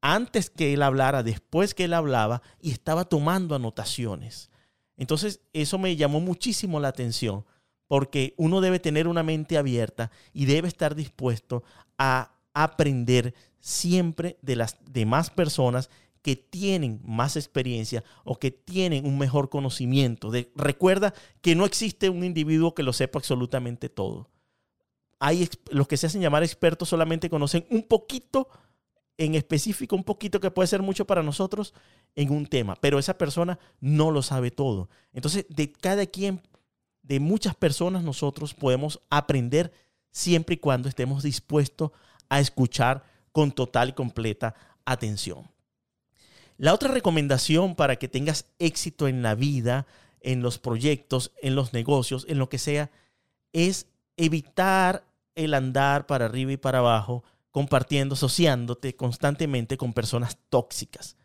antes 0.00 0.50
que 0.50 0.74
él 0.74 0.82
hablara, 0.82 1.22
después 1.22 1.74
que 1.74 1.84
él 1.84 1.94
hablaba 1.94 2.42
y 2.60 2.72
estaba 2.72 3.04
tomando 3.04 3.54
anotaciones. 3.54 4.50
Entonces, 4.96 5.40
eso 5.52 5.78
me 5.78 5.96
llamó 5.96 6.20
muchísimo 6.20 6.80
la 6.80 6.88
atención 6.88 7.44
porque 7.86 8.34
uno 8.36 8.60
debe 8.60 8.80
tener 8.80 9.06
una 9.06 9.22
mente 9.22 9.58
abierta 9.58 10.10
y 10.32 10.46
debe 10.46 10.68
estar 10.68 10.94
dispuesto 10.94 11.62
a 11.98 12.32
aprender 12.52 13.34
siempre 13.60 14.38
de 14.42 14.56
las 14.56 14.76
demás 14.84 15.30
personas 15.30 15.88
que 16.22 16.36
tienen 16.36 17.00
más 17.04 17.36
experiencia 17.36 18.04
o 18.24 18.38
que 18.38 18.50
tienen 18.50 19.06
un 19.06 19.18
mejor 19.18 19.50
conocimiento. 19.50 20.30
De, 20.30 20.50
recuerda 20.54 21.12
que 21.40 21.54
no 21.54 21.64
existe 21.64 22.08
un 22.08 22.24
individuo 22.24 22.74
que 22.74 22.84
lo 22.84 22.92
sepa 22.92 23.18
absolutamente 23.18 23.88
todo. 23.88 24.30
Hay 25.18 25.48
los 25.70 25.86
que 25.86 25.96
se 25.96 26.06
hacen 26.06 26.20
llamar 26.20 26.42
expertos 26.42 26.88
solamente 26.88 27.30
conocen 27.30 27.66
un 27.70 27.82
poquito 27.82 28.48
en 29.18 29.34
específico, 29.34 29.94
un 29.94 30.04
poquito 30.04 30.40
que 30.40 30.50
puede 30.50 30.66
ser 30.66 30.82
mucho 30.82 31.06
para 31.06 31.22
nosotros 31.22 31.74
en 32.16 32.32
un 32.32 32.46
tema, 32.46 32.76
pero 32.76 32.98
esa 32.98 33.18
persona 33.18 33.58
no 33.80 34.10
lo 34.10 34.22
sabe 34.22 34.50
todo. 34.50 34.88
Entonces, 35.12 35.46
de 35.48 35.70
cada 35.70 36.06
quien, 36.06 36.40
de 37.02 37.20
muchas 37.20 37.54
personas, 37.54 38.02
nosotros 38.02 38.54
podemos 38.54 39.00
aprender 39.10 39.72
siempre 40.10 40.54
y 40.54 40.58
cuando 40.58 40.88
estemos 40.88 41.22
dispuestos 41.22 41.92
a 42.28 42.40
escuchar 42.40 43.04
con 43.32 43.52
total 43.52 43.90
y 43.90 43.92
completa 43.92 44.54
atención. 44.84 45.51
La 46.62 46.72
otra 46.74 46.92
recomendación 46.92 47.74
para 47.74 47.96
que 47.96 48.06
tengas 48.06 48.46
éxito 48.60 49.08
en 49.08 49.20
la 49.20 49.34
vida, 49.34 49.84
en 50.20 50.42
los 50.42 50.60
proyectos, 50.60 51.32
en 51.42 51.56
los 51.56 51.72
negocios, 51.72 52.24
en 52.28 52.38
lo 52.38 52.48
que 52.48 52.58
sea, 52.58 52.92
es 53.52 53.88
evitar 54.16 55.04
el 55.34 55.54
andar 55.54 56.06
para 56.06 56.26
arriba 56.26 56.52
y 56.52 56.56
para 56.56 56.78
abajo, 56.78 57.24
compartiendo, 57.50 58.14
asociándote 58.14 58.94
constantemente 58.94 59.76
con 59.76 59.92
personas 59.92 60.38
tóxicas. 60.50 61.16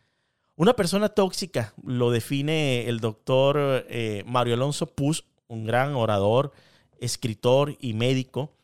Una 0.56 0.76
persona 0.76 1.08
tóxica 1.08 1.72
lo 1.86 2.10
define 2.10 2.88
el 2.88 3.00
doctor 3.00 3.86
eh, 3.90 4.24
Mario 4.26 4.56
Alonso 4.56 4.88
Puz, 4.88 5.24
un 5.48 5.66
gran 5.66 5.94
orador, 5.94 6.52
escritor 7.00 7.78
y 7.80 7.94
médico. 7.94 8.56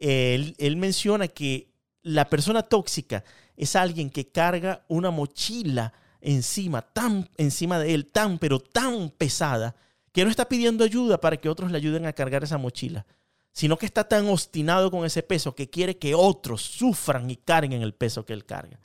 Él, 0.00 0.56
él 0.58 0.76
menciona 0.76 1.28
que 1.28 1.68
la 2.02 2.28
persona 2.28 2.64
tóxica 2.64 3.22
es 3.56 3.76
alguien 3.76 4.10
que 4.10 4.26
carga 4.26 4.84
una 4.88 5.12
mochila 5.12 5.92
encima, 6.20 6.82
tan 6.82 7.28
encima 7.36 7.78
de 7.78 7.94
él, 7.94 8.06
tan, 8.06 8.38
pero 8.38 8.58
tan 8.60 9.10
pesada, 9.10 9.74
que 10.12 10.24
no 10.24 10.30
está 10.30 10.48
pidiendo 10.48 10.84
ayuda 10.84 11.20
para 11.20 11.36
que 11.36 11.48
otros 11.48 11.70
le 11.70 11.76
ayuden 11.76 12.06
a 12.06 12.12
cargar 12.12 12.42
esa 12.42 12.58
mochila, 12.58 13.06
sino 13.52 13.76
que 13.76 13.86
está 13.86 14.04
tan 14.04 14.26
obstinado 14.28 14.90
con 14.90 15.04
ese 15.04 15.22
peso 15.22 15.54
que 15.54 15.68
quiere 15.68 15.98
que 15.98 16.14
otros 16.14 16.62
sufran 16.62 17.30
y 17.30 17.36
carguen 17.36 17.82
el 17.82 17.94
peso 17.94 18.24
que 18.24 18.32
él 18.32 18.44
carga. 18.44 18.80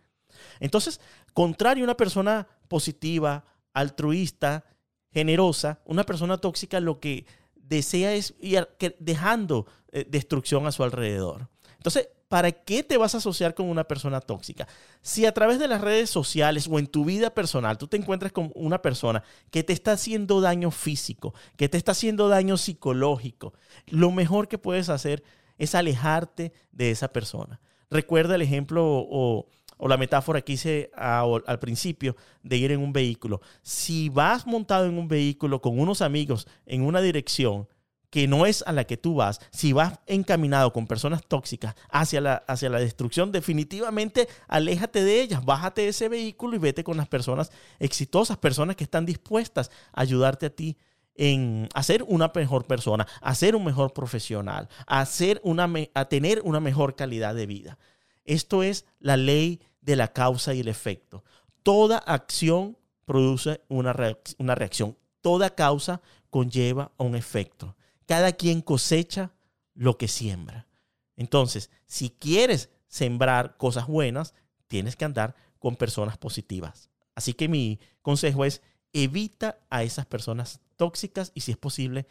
Entonces, 0.59 0.99
contrario 1.33 1.83
a 1.83 1.87
una 1.87 1.97
persona 1.97 2.47
positiva, 2.67 3.45
altruista, 3.73 4.65
generosa, 5.11 5.81
una 5.85 6.05
persona 6.05 6.37
tóxica 6.37 6.79
lo 6.79 6.99
que 6.99 7.25
desea 7.55 8.13
es 8.13 8.33
ir 8.39 8.67
dejando 8.99 9.65
eh, 9.91 10.05
destrucción 10.07 10.67
a 10.67 10.71
su 10.71 10.83
alrededor. 10.83 11.49
Entonces, 11.77 12.09
¿para 12.31 12.53
qué 12.53 12.81
te 12.81 12.95
vas 12.95 13.13
a 13.13 13.17
asociar 13.17 13.53
con 13.53 13.69
una 13.69 13.83
persona 13.83 14.21
tóxica? 14.21 14.65
Si 15.01 15.25
a 15.25 15.33
través 15.33 15.59
de 15.59 15.67
las 15.67 15.81
redes 15.81 16.09
sociales 16.09 16.65
o 16.71 16.79
en 16.79 16.87
tu 16.87 17.03
vida 17.03 17.33
personal 17.33 17.77
tú 17.77 17.87
te 17.87 17.97
encuentras 17.97 18.31
con 18.31 18.53
una 18.55 18.81
persona 18.81 19.21
que 19.49 19.63
te 19.63 19.73
está 19.73 19.91
haciendo 19.91 20.39
daño 20.39 20.71
físico, 20.71 21.33
que 21.57 21.67
te 21.67 21.77
está 21.77 21.91
haciendo 21.91 22.29
daño 22.29 22.55
psicológico, 22.55 23.51
lo 23.87 24.11
mejor 24.11 24.47
que 24.47 24.57
puedes 24.57 24.87
hacer 24.87 25.25
es 25.57 25.75
alejarte 25.75 26.53
de 26.71 26.91
esa 26.91 27.09
persona. 27.09 27.59
Recuerda 27.89 28.35
el 28.35 28.43
ejemplo 28.43 28.85
o, 28.87 29.49
la 29.89 29.97
metáfora 29.97 30.39
que 30.39 30.53
hice 30.53 30.89
al 30.95 31.59
principio 31.59 32.15
de 32.43 32.55
ir 32.55 32.71
en 32.71 32.79
un 32.79 32.93
vehículo. 32.93 33.41
Si 33.61 34.07
vas 34.07 34.47
montado 34.47 34.85
en 34.85 34.97
un 34.97 35.09
vehículo 35.09 35.59
con 35.59 35.77
unos 35.77 36.01
amigos 36.01 36.47
en 36.65 36.83
una 36.83 37.01
dirección, 37.01 37.67
que 38.11 38.27
no 38.27 38.45
es 38.45 38.61
a 38.67 38.73
la 38.73 38.83
que 38.83 38.97
tú 38.97 39.15
vas, 39.15 39.39
si 39.51 39.73
vas 39.73 39.99
encaminado 40.05 40.71
con 40.73 40.85
personas 40.85 41.25
tóxicas 41.25 41.75
hacia 41.89 42.19
la, 42.21 42.35
hacia 42.45 42.69
la 42.69 42.79
destrucción, 42.79 43.31
definitivamente 43.31 44.27
aléjate 44.47 45.03
de 45.03 45.21
ellas, 45.21 45.43
bájate 45.43 45.83
de 45.83 45.87
ese 45.87 46.09
vehículo 46.09 46.57
y 46.57 46.59
vete 46.59 46.83
con 46.83 46.97
las 46.97 47.07
personas 47.07 47.51
exitosas, 47.79 48.37
personas 48.37 48.75
que 48.75 48.83
están 48.83 49.05
dispuestas 49.05 49.71
a 49.93 50.01
ayudarte 50.01 50.47
a 50.47 50.49
ti 50.49 50.77
en 51.15 51.69
hacer 51.73 52.03
una 52.03 52.31
mejor 52.35 52.65
persona, 52.65 53.07
a 53.21 53.33
ser 53.33 53.55
un 53.55 53.63
mejor 53.63 53.93
profesional, 53.93 54.67
a, 54.87 55.07
una, 55.43 55.69
a 55.93 56.05
tener 56.05 56.41
una 56.43 56.59
mejor 56.59 56.95
calidad 56.95 57.33
de 57.33 57.45
vida. 57.45 57.77
Esto 58.25 58.61
es 58.61 58.85
la 58.99 59.15
ley 59.15 59.61
de 59.79 59.95
la 59.95 60.09
causa 60.09 60.53
y 60.53 60.59
el 60.59 60.67
efecto. 60.67 61.23
Toda 61.63 61.97
acción 61.97 62.77
produce 63.05 63.61
una, 63.69 63.95
una 64.37 64.55
reacción. 64.55 64.97
Toda 65.21 65.55
causa 65.55 66.01
conlleva 66.29 66.91
un 66.97 67.15
efecto. 67.15 67.75
Cada 68.11 68.33
quien 68.33 68.61
cosecha 68.61 69.31
lo 69.73 69.97
que 69.97 70.09
siembra. 70.09 70.67
Entonces, 71.15 71.69
si 71.85 72.09
quieres 72.09 72.69
sembrar 72.89 73.55
cosas 73.55 73.87
buenas, 73.87 74.33
tienes 74.67 74.97
que 74.97 75.05
andar 75.05 75.33
con 75.59 75.77
personas 75.77 76.17
positivas. 76.17 76.89
Así 77.15 77.33
que 77.33 77.47
mi 77.47 77.79
consejo 78.01 78.43
es 78.43 78.61
evita 78.91 79.59
a 79.69 79.83
esas 79.83 80.05
personas 80.07 80.59
tóxicas 80.75 81.31
y 81.33 81.39
si 81.39 81.51
es 81.51 81.57
posible, 81.57 82.05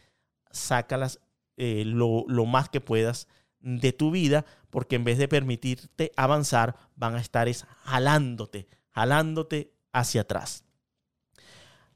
sácalas 0.50 1.20
eh, 1.58 1.82
lo, 1.84 2.24
lo 2.28 2.46
más 2.46 2.70
que 2.70 2.80
puedas 2.80 3.28
de 3.58 3.92
tu 3.92 4.10
vida, 4.10 4.46
porque 4.70 4.96
en 4.96 5.04
vez 5.04 5.18
de 5.18 5.28
permitirte 5.28 6.12
avanzar, 6.16 6.76
van 6.96 7.14
a 7.14 7.20
estar 7.20 7.46
es 7.46 7.66
jalándote, 7.82 8.68
jalándote 8.88 9.74
hacia 9.92 10.22
atrás. 10.22 10.64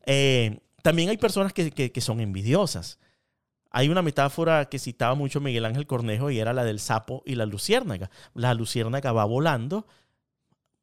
Eh, 0.05 0.61
también 0.83 1.09
hay 1.09 1.17
personas 1.17 1.55
que, 1.55 1.71
que, 1.71 2.01
son 2.03 2.21
envidiosas. 2.21 2.99
Hay 3.77 3.89
una 3.89 4.03
metáfora 4.03 4.67
que 4.67 4.79
citaba 4.79 5.17
mucho 5.17 5.41
Miguel 5.41 5.65
Ángel 5.65 5.89
Cornejo 5.89 6.31
y 6.31 6.39
era 6.39 6.53
la 6.53 6.63
del 6.63 6.79
sapo 6.79 7.25
y 7.27 7.35
la 7.35 7.45
luciérnaga. 7.45 8.09
La 8.33 8.55
luciérnaga 8.55 9.11
va 9.11 9.25
volando, 9.25 9.89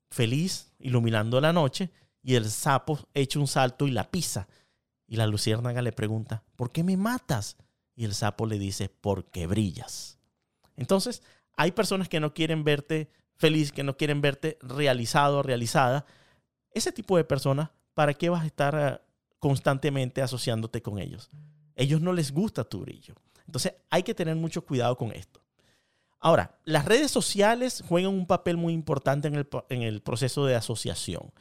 feliz, 0.10 0.74
iluminando 0.78 1.40
la 1.40 1.54
noche, 1.54 1.90
y 2.22 2.36
el 2.36 2.50
sapo 2.52 3.00
echa 3.14 3.40
un 3.40 3.48
salto 3.48 3.88
y 3.88 3.92
la 3.92 4.12
pisa. 4.12 4.50
Y 5.08 5.16
la 5.16 5.26
luciérnaga 5.26 5.82
le 5.82 5.94
pregunta, 5.94 6.44
¿por 6.58 6.74
qué 6.74 6.84
me 6.84 6.98
matas? 6.98 7.56
Y 7.96 8.04
el 8.04 8.14
sapo 8.14 8.46
le 8.46 8.60
dice, 8.60 8.90
porque 8.90 9.48
brillas. 9.48 10.20
Entonces, 10.76 11.24
hay 11.56 11.72
personas 11.72 12.10
que 12.10 12.20
no 12.20 12.34
quieren 12.34 12.66
verte 12.66 13.10
feliz, 13.38 13.72
que 13.72 13.84
no 13.84 13.96
quieren 13.96 14.20
verte 14.20 14.58
realizado, 14.62 15.44
realizada. 15.44 16.06
Ese 16.74 16.92
tipo 16.92 17.16
de 17.16 17.24
personas, 17.24 17.70
¿para 17.94 18.14
qué 18.14 18.28
vas 18.28 18.44
a 18.44 18.48
estar 18.48 18.76
eh, 18.78 19.02
constantemente 19.40 20.22
asociándote 20.22 20.82
con 20.82 21.00
ellos? 21.00 21.30
Ellos 21.75 22.01
no 22.01 22.13
les 22.13 22.32
gusta 22.32 22.63
tu 22.63 22.82
brillo. 22.82 23.16
Entonces, 23.46 23.74
hay 23.90 24.04
que 24.04 24.13
tener 24.13 24.36
mucho 24.36 24.66
cuidado 24.66 24.96
con 24.98 25.12
esto. 25.12 25.42
Ahora, 26.20 26.60
las 26.66 26.86
redes 26.86 27.10
sociales 27.12 27.84
juegan 27.88 28.13
un 28.13 28.28
papel 28.28 28.56
muy 28.56 28.74
importante 28.74 29.28
en 29.28 29.36
el, 29.36 29.48
en 29.70 29.82
el 29.82 30.01
proceso 30.01 30.46
de 30.46 30.56
asociación. 30.56 31.32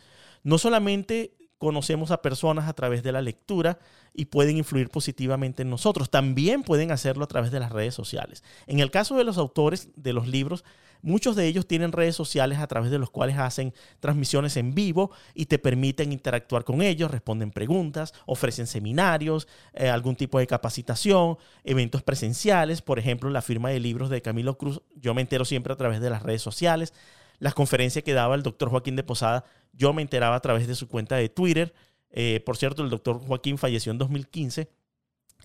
No 0.43 0.57
solamente 0.57 1.37
conocemos 1.59 2.11
a 2.11 2.23
personas 2.23 2.67
a 2.67 2.73
través 2.73 3.03
de 3.03 3.13
la 3.13 3.21
lectura 3.21 3.79
y 4.15 4.25
pueden 4.25 4.57
influir 4.57 4.89
positivamente 4.89 5.63
en 5.63 5.69
nosotros. 5.69 6.09
También 6.09 6.63
pueden 6.63 6.91
hacerlo 6.91 7.25
a 7.25 7.29
través 7.29 7.51
de 7.51 7.61
las 7.61 7.71
redes 7.71 7.95
sociales. 7.95 8.43
En 8.67 8.81
el 8.81 8.91
caso 8.91 9.17
de 9.17 9.25
los 9.25 9.37
autores 9.37 9.91
de 9.95 10.15
los 10.15 10.27
libros, 10.27 10.65
muchos 11.03 11.37
de 11.37 11.47
ellos 11.47 11.67
tienen 11.67 11.93
redes 11.93 12.17
sociales 12.17 12.59
a 12.59 12.67
través 12.67 12.91
de 12.91 12.99
los 12.99 13.11
cuales 13.11 13.39
hacen 13.39 13.75
transmisiones 14.01 14.57
en 14.57 14.75
vivo 14.75 15.11
y 15.35 15.47
te 15.47 15.59
permiten 15.59 16.13
interactuar 16.13 16.65
con 16.65 16.83
ellos, 16.83 17.11
responden 17.11 17.51
preguntas, 17.51 18.13
ofrecen 18.27 18.67
seminarios, 18.67 19.49
eh, 19.73 19.89
algún 19.89 20.17
tipo 20.17 20.39
de 20.39 20.47
capacitación, 20.47 21.39
eventos 21.65 22.03
presenciales, 22.03 22.83
por 22.83 22.99
ejemplo, 22.99 23.31
la 23.31 23.43
firma 23.43 23.71
de 23.71 23.81
libros 23.81 24.11
de 24.11 24.23
Camilo 24.23 24.59
Cruz, 24.59 24.83
yo 24.97 25.15
me 25.15 25.23
entero 25.23 25.45
siempre 25.45 25.73
a 25.73 25.77
través 25.77 26.01
de 26.01 26.11
las 26.11 26.23
redes 26.23 26.43
sociales. 26.43 26.93
Las 27.39 27.55
conferencias 27.55 28.05
que 28.05 28.13
daba 28.13 28.35
el 28.35 28.43
doctor 28.43 28.69
Joaquín 28.69 28.97
de 28.97 29.03
Posada, 29.03 29.45
yo 29.73 29.93
me 29.93 30.03
enteraba 30.03 30.37
a 30.37 30.41
través 30.41 30.67
de 30.67 30.75
su 30.75 30.89
cuenta 30.89 31.17
de 31.17 31.31
Twitter. 31.31 31.73
Eh, 32.11 32.43
por 32.45 32.57
cierto, 32.57 32.83
el 32.83 32.91
doctor 32.91 33.19
Joaquín 33.19 33.57
falleció 33.57 33.93
en 33.93 33.99
2015 33.99 34.69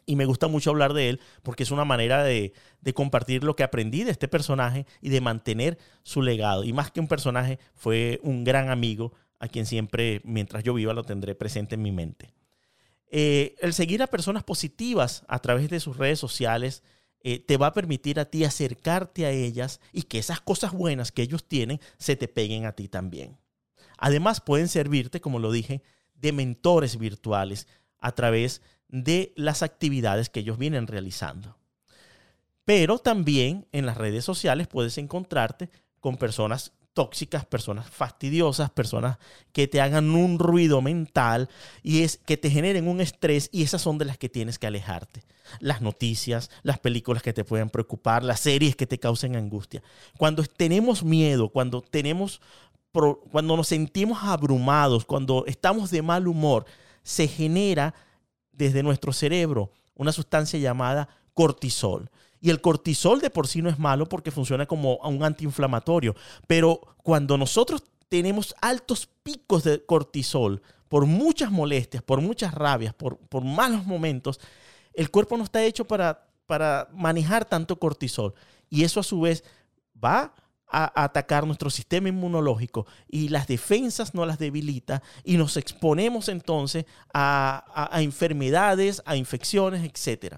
y 0.05 0.15
me 0.15 0.25
gusta 0.25 0.47
mucho 0.47 0.69
hablar 0.69 0.93
de 0.93 1.09
él 1.09 1.19
porque 1.43 1.63
es 1.63 1.71
una 1.71 1.85
manera 1.85 2.23
de, 2.23 2.53
compartir 2.93 3.43
lo 3.43 3.55
que 3.55 3.63
aprendí 3.63 4.03
de 4.03 4.11
este 4.11 4.27
personaje 4.27 4.85
y 5.01 5.09
de 5.09 5.21
mantener 5.21 5.77
su 6.03 6.21
legado. 6.21 6.63
Y 6.63 6.73
más 6.73 6.91
que 6.91 6.99
un 6.99 7.07
personaje, 7.07 7.59
fue 7.73 8.19
un 8.23 8.43
gran 8.43 8.69
amigo 8.69 9.13
a 9.39 9.47
quien 9.47 9.65
siempre, 9.65 10.21
mientras 10.23 10.63
yo 10.63 10.73
viva, 10.73 10.93
lo 10.93 11.03
tendré 11.03 11.35
presente 11.35 11.75
en 11.75 11.81
mi 11.81 11.91
mente. 11.91 12.33
Eh, 13.09 13.55
el 13.61 13.73
seguir 13.73 14.01
a 14.01 14.07
personas 14.07 14.43
positivas 14.43 15.23
a 15.27 15.39
través 15.39 15.69
de 15.69 15.79
sus 15.79 15.97
redes 15.97 16.19
sociales 16.19 16.83
eh, 17.21 17.39
te 17.39 17.57
va 17.57 17.67
a 17.67 17.73
permitir 17.73 18.19
a 18.19 18.25
ti 18.25 18.43
acercarte 18.43 19.25
a 19.25 19.31
ellas 19.31 19.79
y 19.91 20.03
que 20.03 20.19
esas 20.19 20.41
cosas 20.41 20.73
buenas 20.73 21.11
que 21.11 21.23
ellos 21.23 21.47
tienen 21.47 21.79
se 21.97 22.15
te 22.15 22.27
peguen 22.27 22.65
a 22.65 22.73
ti 22.73 22.87
también. 22.87 23.37
Además, 23.97 24.41
pueden 24.41 24.67
servirte, 24.67 25.21
como 25.21 25.39
lo 25.39 25.51
dije, 25.51 25.81
de 26.13 26.31
mentores 26.31 26.97
virtuales 26.97 27.67
a 27.99 28.11
través 28.11 28.61
de 28.61 28.65
las 28.89 29.63
actividades 29.63 30.29
que 30.29 30.41
ellos 30.41 30.57
vienen 30.57 30.87
realizando. 30.87 31.57
Pero 32.63 32.97
también 32.97 33.67
en 33.71 33.85
las 33.85 33.97
redes 33.97 34.25
sociales 34.25 34.67
puedes 34.67 34.97
encontrarte 34.97 35.69
con 35.99 36.17
personas 36.17 36.73
tóxicas, 36.95 37.45
personas 37.45 37.89
fastidiosas, 37.89 38.71
personas 38.71 39.17
que 39.51 39.67
te 39.67 39.81
hagan 39.81 40.09
un 40.11 40.39
ruido 40.39 40.81
mental 40.81 41.49
y 41.83 42.03
es 42.03 42.17
que 42.25 42.37
te 42.37 42.49
generen 42.49 42.87
un 42.87 43.01
estrés 43.01 43.49
y 43.51 43.63
esas 43.63 43.81
son 43.81 43.97
de 43.97 44.05
las 44.05 44.17
que 44.17 44.29
tienes 44.29 44.57
que 44.57 44.67
alejarte. 44.67 45.23
Las 45.59 45.81
noticias, 45.81 46.49
las 46.63 46.79
películas 46.79 47.21
que 47.21 47.33
te 47.33 47.43
pueden 47.43 47.69
preocupar, 47.69 48.23
las 48.23 48.39
series 48.39 48.77
que 48.77 48.87
te 48.87 48.97
causen 48.97 49.35
angustia. 49.35 49.83
Cuando 50.17 50.43
tenemos 50.43 51.03
miedo, 51.03 51.49
cuando 51.49 51.81
tenemos 51.81 52.41
cuando 53.29 53.57
nos 53.57 53.67
sentimos 53.67 54.19
abrumados, 54.21 55.03
cuando 55.03 55.43
estamos 55.47 55.91
de 55.91 56.01
mal 56.01 56.29
humor, 56.29 56.65
se 57.03 57.27
genera 57.27 57.93
desde 58.57 58.83
nuestro 58.83 59.13
cerebro 59.13 59.71
una 59.95 60.11
sustancia 60.11 60.59
llamada 60.59 61.07
cortisol. 61.33 62.09
Y 62.41 62.49
el 62.49 62.61
cortisol 62.61 63.21
de 63.21 63.29
por 63.29 63.47
sí 63.47 63.61
no 63.61 63.69
es 63.69 63.79
malo 63.79 64.07
porque 64.07 64.31
funciona 64.31 64.65
como 64.65 64.97
un 64.97 65.23
antiinflamatorio. 65.23 66.15
Pero 66.47 66.81
cuando 67.01 67.37
nosotros 67.37 67.83
tenemos 68.09 68.55
altos 68.61 69.09
picos 69.23 69.63
de 69.63 69.83
cortisol 69.83 70.61
por 70.87 71.05
muchas 71.05 71.51
molestias, 71.51 72.03
por 72.03 72.21
muchas 72.21 72.53
rabias, 72.53 72.93
por, 72.93 73.17
por 73.17 73.43
malos 73.43 73.85
momentos, 73.85 74.39
el 74.93 75.09
cuerpo 75.09 75.37
no 75.37 75.43
está 75.43 75.63
hecho 75.63 75.85
para, 75.85 76.27
para 76.45 76.87
manejar 76.93 77.45
tanto 77.45 77.79
cortisol. 77.79 78.33
Y 78.69 78.83
eso 78.83 78.99
a 78.99 79.03
su 79.03 79.21
vez 79.21 79.43
va 80.03 80.33
a 80.67 81.03
atacar 81.03 81.45
nuestro 81.45 81.69
sistema 81.69 82.09
inmunológico 82.09 82.85
y 83.07 83.29
las 83.29 83.47
defensas 83.47 84.13
no 84.13 84.25
las 84.25 84.39
debilita 84.39 85.01
y 85.23 85.37
nos 85.37 85.57
exponemos 85.57 86.27
entonces 86.27 86.85
a, 87.13 87.89
a 87.91 88.01
enfermedades, 88.01 89.01
a 89.05 89.15
infecciones, 89.15 89.83
etc. 89.83 90.37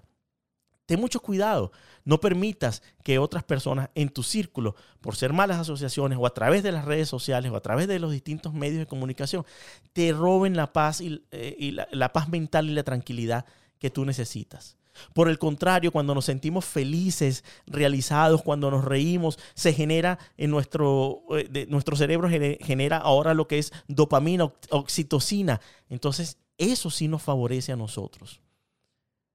Ten 0.87 1.01
mucho 1.01 1.19
cuidado. 1.19 1.71
No 2.05 2.21
permitas 2.21 2.81
que 3.03 3.19
otras 3.19 3.43
personas 3.43 3.89
en 3.93 4.07
tu 4.07 4.23
círculo, 4.23 4.75
por 5.01 5.17
ser 5.17 5.33
malas 5.33 5.59
asociaciones 5.59 6.17
o 6.19 6.25
a 6.25 6.33
través 6.33 6.63
de 6.63 6.71
las 6.71 6.85
redes 6.85 7.09
sociales 7.09 7.51
o 7.51 7.57
a 7.57 7.61
través 7.61 7.89
de 7.89 7.99
los 7.99 8.13
distintos 8.13 8.53
medios 8.53 8.79
de 8.79 8.85
comunicación, 8.87 9.45
te 9.91 10.13
roben 10.13 10.55
la 10.55 10.71
paz 10.71 11.01
y, 11.01 11.25
eh, 11.31 11.75
la, 11.91 12.13
paz 12.13 12.29
mental 12.29 12.69
y 12.69 12.73
la 12.73 12.83
tranquilidad 12.83 13.45
que 13.79 13.89
tú 13.89 14.05
necesitas. 14.05 14.76
Por 15.13 15.29
el 15.29 15.39
contrario, 15.39 15.91
cuando 15.91 16.15
nos 16.15 16.25
sentimos 16.25 16.65
felices, 16.65 17.43
realizados, 17.65 18.41
cuando 18.41 18.71
nos 18.71 18.85
reímos, 18.85 19.39
se 19.53 19.73
genera 19.73 20.19
en 20.37 20.51
nuestro, 20.51 21.23
eh, 21.31 21.67
nuestro 21.69 21.95
cerebro 21.95 22.29
genera 22.29 22.97
ahora 22.97 23.33
lo 23.33 23.47
que 23.47 23.59
es 23.59 23.71
dopamina, 23.87 24.51
oxitocina. 24.69 25.61
Entonces, 25.89 26.37
eso 26.57 26.89
sí 26.89 27.07
nos 27.07 27.21
favorece 27.21 27.71
a 27.71 27.75
nosotros. 27.75 28.41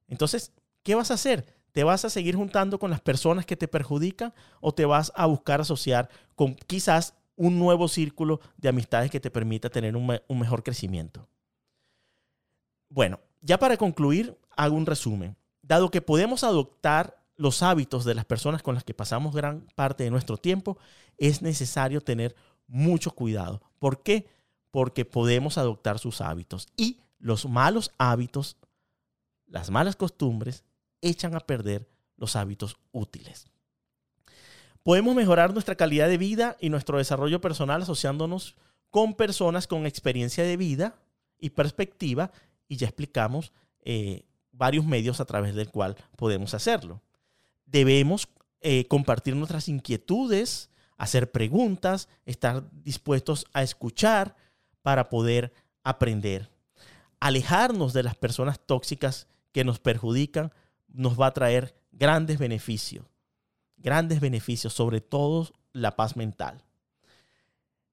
Entonces, 0.09 0.53
¿qué 0.83 0.95
vas 0.95 1.11
a 1.11 1.15
hacer? 1.15 1.47
¿Te 1.73 1.85
vas 1.85 2.05
a 2.05 2.11
seguir 2.11 2.37
juntando 2.37 2.79
con 2.79 2.91
las 2.91 3.01
personas 3.01 3.47
que 3.47 3.57
te 3.57 3.69
perjudican 3.69 4.35
o 4.61 4.73
te 4.73 4.85
vas 4.85 5.11
a 5.15 5.27
buscar 5.27 5.61
asociar 5.61 6.11
con 6.35 6.55
quizás 6.55 7.15
un 7.37 7.59
nuevo 7.59 7.89
círculo 7.89 8.41
de 8.57 8.69
amistades 8.69 9.11
que 9.11 9.21
te 9.21 9.31
permita 9.31 9.71
tener 9.71 9.97
un, 9.97 10.07
mejor 10.29 10.63
crecimiento? 10.63 11.29
Bueno, 12.89 13.21
ya 13.41 13.59
para 13.59 13.77
concluir, 13.77 14.39
hago 14.51 14.77
un 14.77 14.87
resumen. 14.87 15.37
Dado 15.73 15.91
que 15.91 16.03
podemos 16.03 16.45
adoptar 16.45 17.25
los 17.35 17.63
hábitos 17.63 18.05
de 18.05 18.15
las 18.15 18.27
personas 18.27 18.63
con 18.63 18.75
las 18.75 18.85
que 18.85 18.93
pasamos 18.93 19.35
gran 19.35 19.67
parte 19.75 20.05
de 20.05 20.11
nuestro 20.11 20.37
tiempo, 20.37 20.77
es 21.17 21.41
necesario 21.41 22.03
tener 22.03 22.37
mucho 22.67 23.13
cuidado. 23.13 23.63
¿Por 23.79 24.03
qué? 24.03 24.29
Porque 24.71 25.07
podemos 25.07 25.57
adoptar 25.57 25.99
sus 25.99 26.21
hábitos 26.21 26.69
y 26.77 27.01
los 27.19 27.49
malos 27.49 27.91
hábitos, 27.97 28.59
las 29.47 29.71
malas 29.71 29.97
costumbres, 29.97 30.63
echan 31.01 31.35
a 31.35 31.41
perder 31.41 31.89
los 32.19 32.37
hábitos 32.37 32.77
útiles. 32.91 33.47
Podemos 34.83 35.15
mejorar 35.15 35.55
nuestra 35.55 35.75
calidad 35.75 36.09
de 36.09 36.19
vida 36.19 36.59
y 36.61 36.69
nuestro 36.69 36.99
desarrollo 36.99 37.41
personal 37.41 37.81
asociándonos 37.81 38.57
con 38.91 39.15
personas 39.15 39.67
con 39.67 39.87
experiencia 39.87 40.45
de 40.45 40.59
vida 40.59 40.97
y 41.39 41.49
perspectiva 41.49 42.31
y 42.69 42.77
ya 42.77 42.89
explicamos 42.89 43.55
eh, 43.81 44.27
varios 44.53 44.85
medios 44.85 45.21
a 45.21 45.25
través 45.25 45.55
del 45.55 45.71
cual 45.71 45.97
podemos 46.17 46.55
hacerlo. 46.55 47.03
Debemos 47.67 48.29
eh, 48.61 48.87
compartir 48.87 49.35
nuestras 49.35 49.69
inquietudes, 49.69 50.71
hacer 50.97 51.33
preguntas, 51.33 52.09
estar 52.27 52.65
dispuestos 52.71 53.47
a 53.53 53.63
escuchar 53.63 54.37
para 54.83 55.09
poder 55.09 55.53
aprender. 55.83 56.51
Alejarnos 57.19 57.93
de 57.93 58.03
las 58.03 58.15
personas 58.15 58.61
tóxicas 58.61 59.27
que 59.53 59.65
nos 59.65 59.79
perjudican, 59.79 60.53
nos 60.89 61.21
va 61.21 61.27
a 61.27 61.33
traer 61.33 61.75
grandes 61.91 62.39
beneficios. 62.39 63.07
Grandes 63.77 64.21
beneficios, 64.21 64.73
sobre 64.73 65.01
todo 65.01 65.53
la 65.73 65.97
paz 65.97 66.17
mental. 66.17 66.63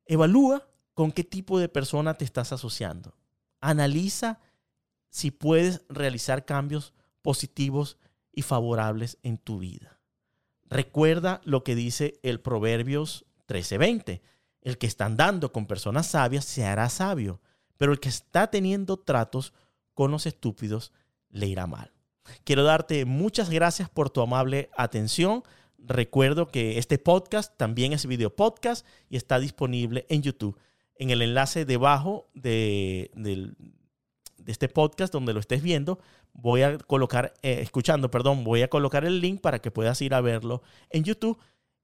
Evalúa 0.06 0.68
con 0.94 1.12
qué 1.12 1.24
tipo 1.24 1.60
de 1.60 1.70
persona 1.70 2.14
te 2.16 2.26
estás 2.26 2.52
asociando. 2.52 3.16
Analiza 3.62 4.40
si 5.10 5.32
puedes 5.32 5.82
realizar 5.90 6.46
cambios 6.46 6.94
positivos 7.22 7.98
y 8.32 8.42
favorables 8.42 9.18
en 9.24 9.38
tu 9.38 9.60
vida. 9.60 10.00
Recuerda 10.70 11.42
lo 11.44 11.64
que 11.64 11.76
dice 11.76 12.20
el 12.24 12.40
Proverbios 12.40 13.26
13:20. 13.48 14.22
El 14.62 14.78
que 14.78 14.88
está 14.88 15.06
andando 15.06 15.52
con 15.52 15.66
personas 15.66 16.08
sabias 16.08 16.46
se 16.46 16.66
hará 16.66 16.90
sabio, 16.90 17.42
pero 17.78 17.92
el 17.92 18.00
que 18.00 18.10
está 18.10 18.52
teniendo 18.52 18.98
tratos 18.98 19.54
con 19.94 20.12
los 20.12 20.26
estúpidos 20.26 20.92
le 21.30 21.48
irá 21.48 21.66
mal. 21.66 21.92
Quiero 22.44 22.64
darte 22.64 23.06
muchas 23.06 23.50
gracias 23.50 23.90
por 23.90 24.10
tu 24.10 24.22
amable 24.22 24.70
atención. 24.78 25.44
Recuerdo 25.78 26.50
que 26.50 26.78
este 26.78 26.98
podcast 26.98 27.58
también 27.58 27.94
es 27.94 28.06
video 28.06 28.36
podcast 28.36 28.86
y 29.10 29.18
está 29.18 29.40
disponible 29.40 30.06
en 30.10 30.22
YouTube. 30.22 30.58
En 30.96 31.10
el 31.10 31.22
enlace 31.22 31.66
debajo 31.66 32.30
de, 34.44 34.52
este 34.52 34.70
podcast 34.70 35.14
donde 35.14 35.34
lo 35.34 35.40
estés 35.40 35.62
viendo, 35.62 36.00
voy 36.34 36.62
a 36.62 36.78
colocar, 36.78 37.34
eh, 37.42 37.60
escuchando, 37.62 38.12
perdón, 38.12 38.44
voy 38.44 38.62
a 38.62 38.70
colocar 38.70 39.06
el 39.06 39.20
link 39.22 39.42
para 39.42 39.60
que 39.60 39.72
puedas 39.72 40.02
ir 40.02 40.14
a 40.14 40.22
verlo 40.22 40.62
en 40.90 41.04
YouTube 41.04 41.38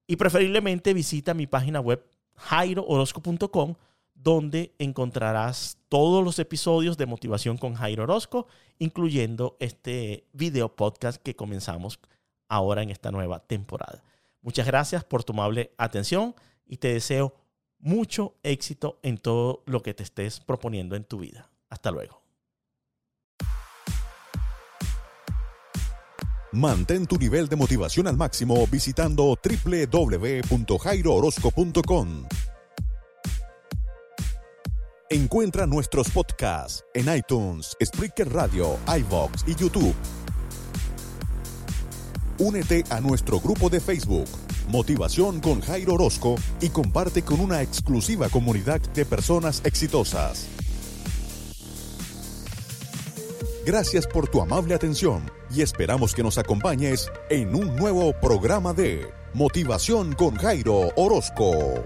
y 0.08 0.16
preferiblemente 0.16 0.94
visita 0.94 1.34
mi 1.34 1.48
página 1.48 1.80
web 1.80 2.06
jairoorozco.com 2.36 3.76
donde 4.14 4.74
encontrarás 4.80 5.78
todos 5.90 6.24
los 6.24 6.40
episodios 6.40 6.98
de 6.98 7.06
Motivación 7.06 7.58
con 7.58 7.76
Jairo 7.76 8.04
Orozco, 8.04 8.48
incluyendo 8.80 9.58
este 9.60 10.26
video 10.34 10.76
podcast 10.76 11.22
que 11.22 11.36
comenzamos 11.36 12.00
ahora 12.48 12.82
en 12.82 12.90
esta 12.90 13.12
nueva 13.12 13.40
temporada. 13.40 14.04
Muchas 14.42 14.66
gracias 14.66 15.04
por 15.04 15.24
tu 15.24 15.34
amable 15.34 15.72
atención 15.78 16.36
y 16.66 16.78
te 16.78 16.94
deseo 16.94 17.36
mucho 17.80 18.36
éxito 18.44 19.00
en 19.04 19.18
todo 19.18 19.64
lo 19.66 19.82
que 19.82 19.94
te 19.94 20.04
estés 20.04 20.40
proponiendo 20.40 20.96
en 20.96 21.04
tu 21.04 21.20
vida. 21.20 21.50
Hasta 21.70 21.92
luego. 21.92 22.25
Mantén 26.56 27.06
tu 27.06 27.18
nivel 27.18 27.50
de 27.50 27.58
motivación 27.58 28.08
al 28.08 28.16
máximo 28.16 28.66
visitando 28.68 29.36
www.jairoorozco.com. 29.36 32.28
Encuentra 35.10 35.68
nuestros 35.68 36.10
podcasts 36.10 36.86
en 36.94 37.14
iTunes, 37.14 37.76
Spreaker 37.84 38.32
Radio, 38.32 38.80
iVox 38.88 39.44
y 39.48 39.56
YouTube. 39.56 39.94
Únete 42.40 42.86
a 42.90 43.02
nuestro 43.02 43.42
grupo 43.42 43.70
de 43.70 43.82
Facebook, 43.82 44.30
Motivación 44.70 45.42
con 45.42 45.60
Jairo 45.60 45.96
Orozco, 45.96 46.36
y 46.62 46.70
comparte 46.70 47.24
con 47.24 47.42
una 47.42 47.62
exclusiva 47.62 48.30
comunidad 48.30 48.80
de 48.80 49.06
personas 49.06 49.62
exitosas. 49.66 50.48
Gracias 53.66 54.08
por 54.08 54.30
tu 54.30 54.42
amable 54.42 54.74
atención 54.74 55.36
y 55.56 55.62
esperamos 55.62 56.14
que 56.14 56.24
nos 56.24 56.38
acompañes 56.38 57.10
en 57.30 57.56
un 57.56 57.76
nuevo 57.76 58.14
programa 58.20 58.74
de 58.74 59.08
Motivación 59.34 60.14
con 60.14 60.36
Jairo 60.36 60.92
Orozco. 60.98 61.86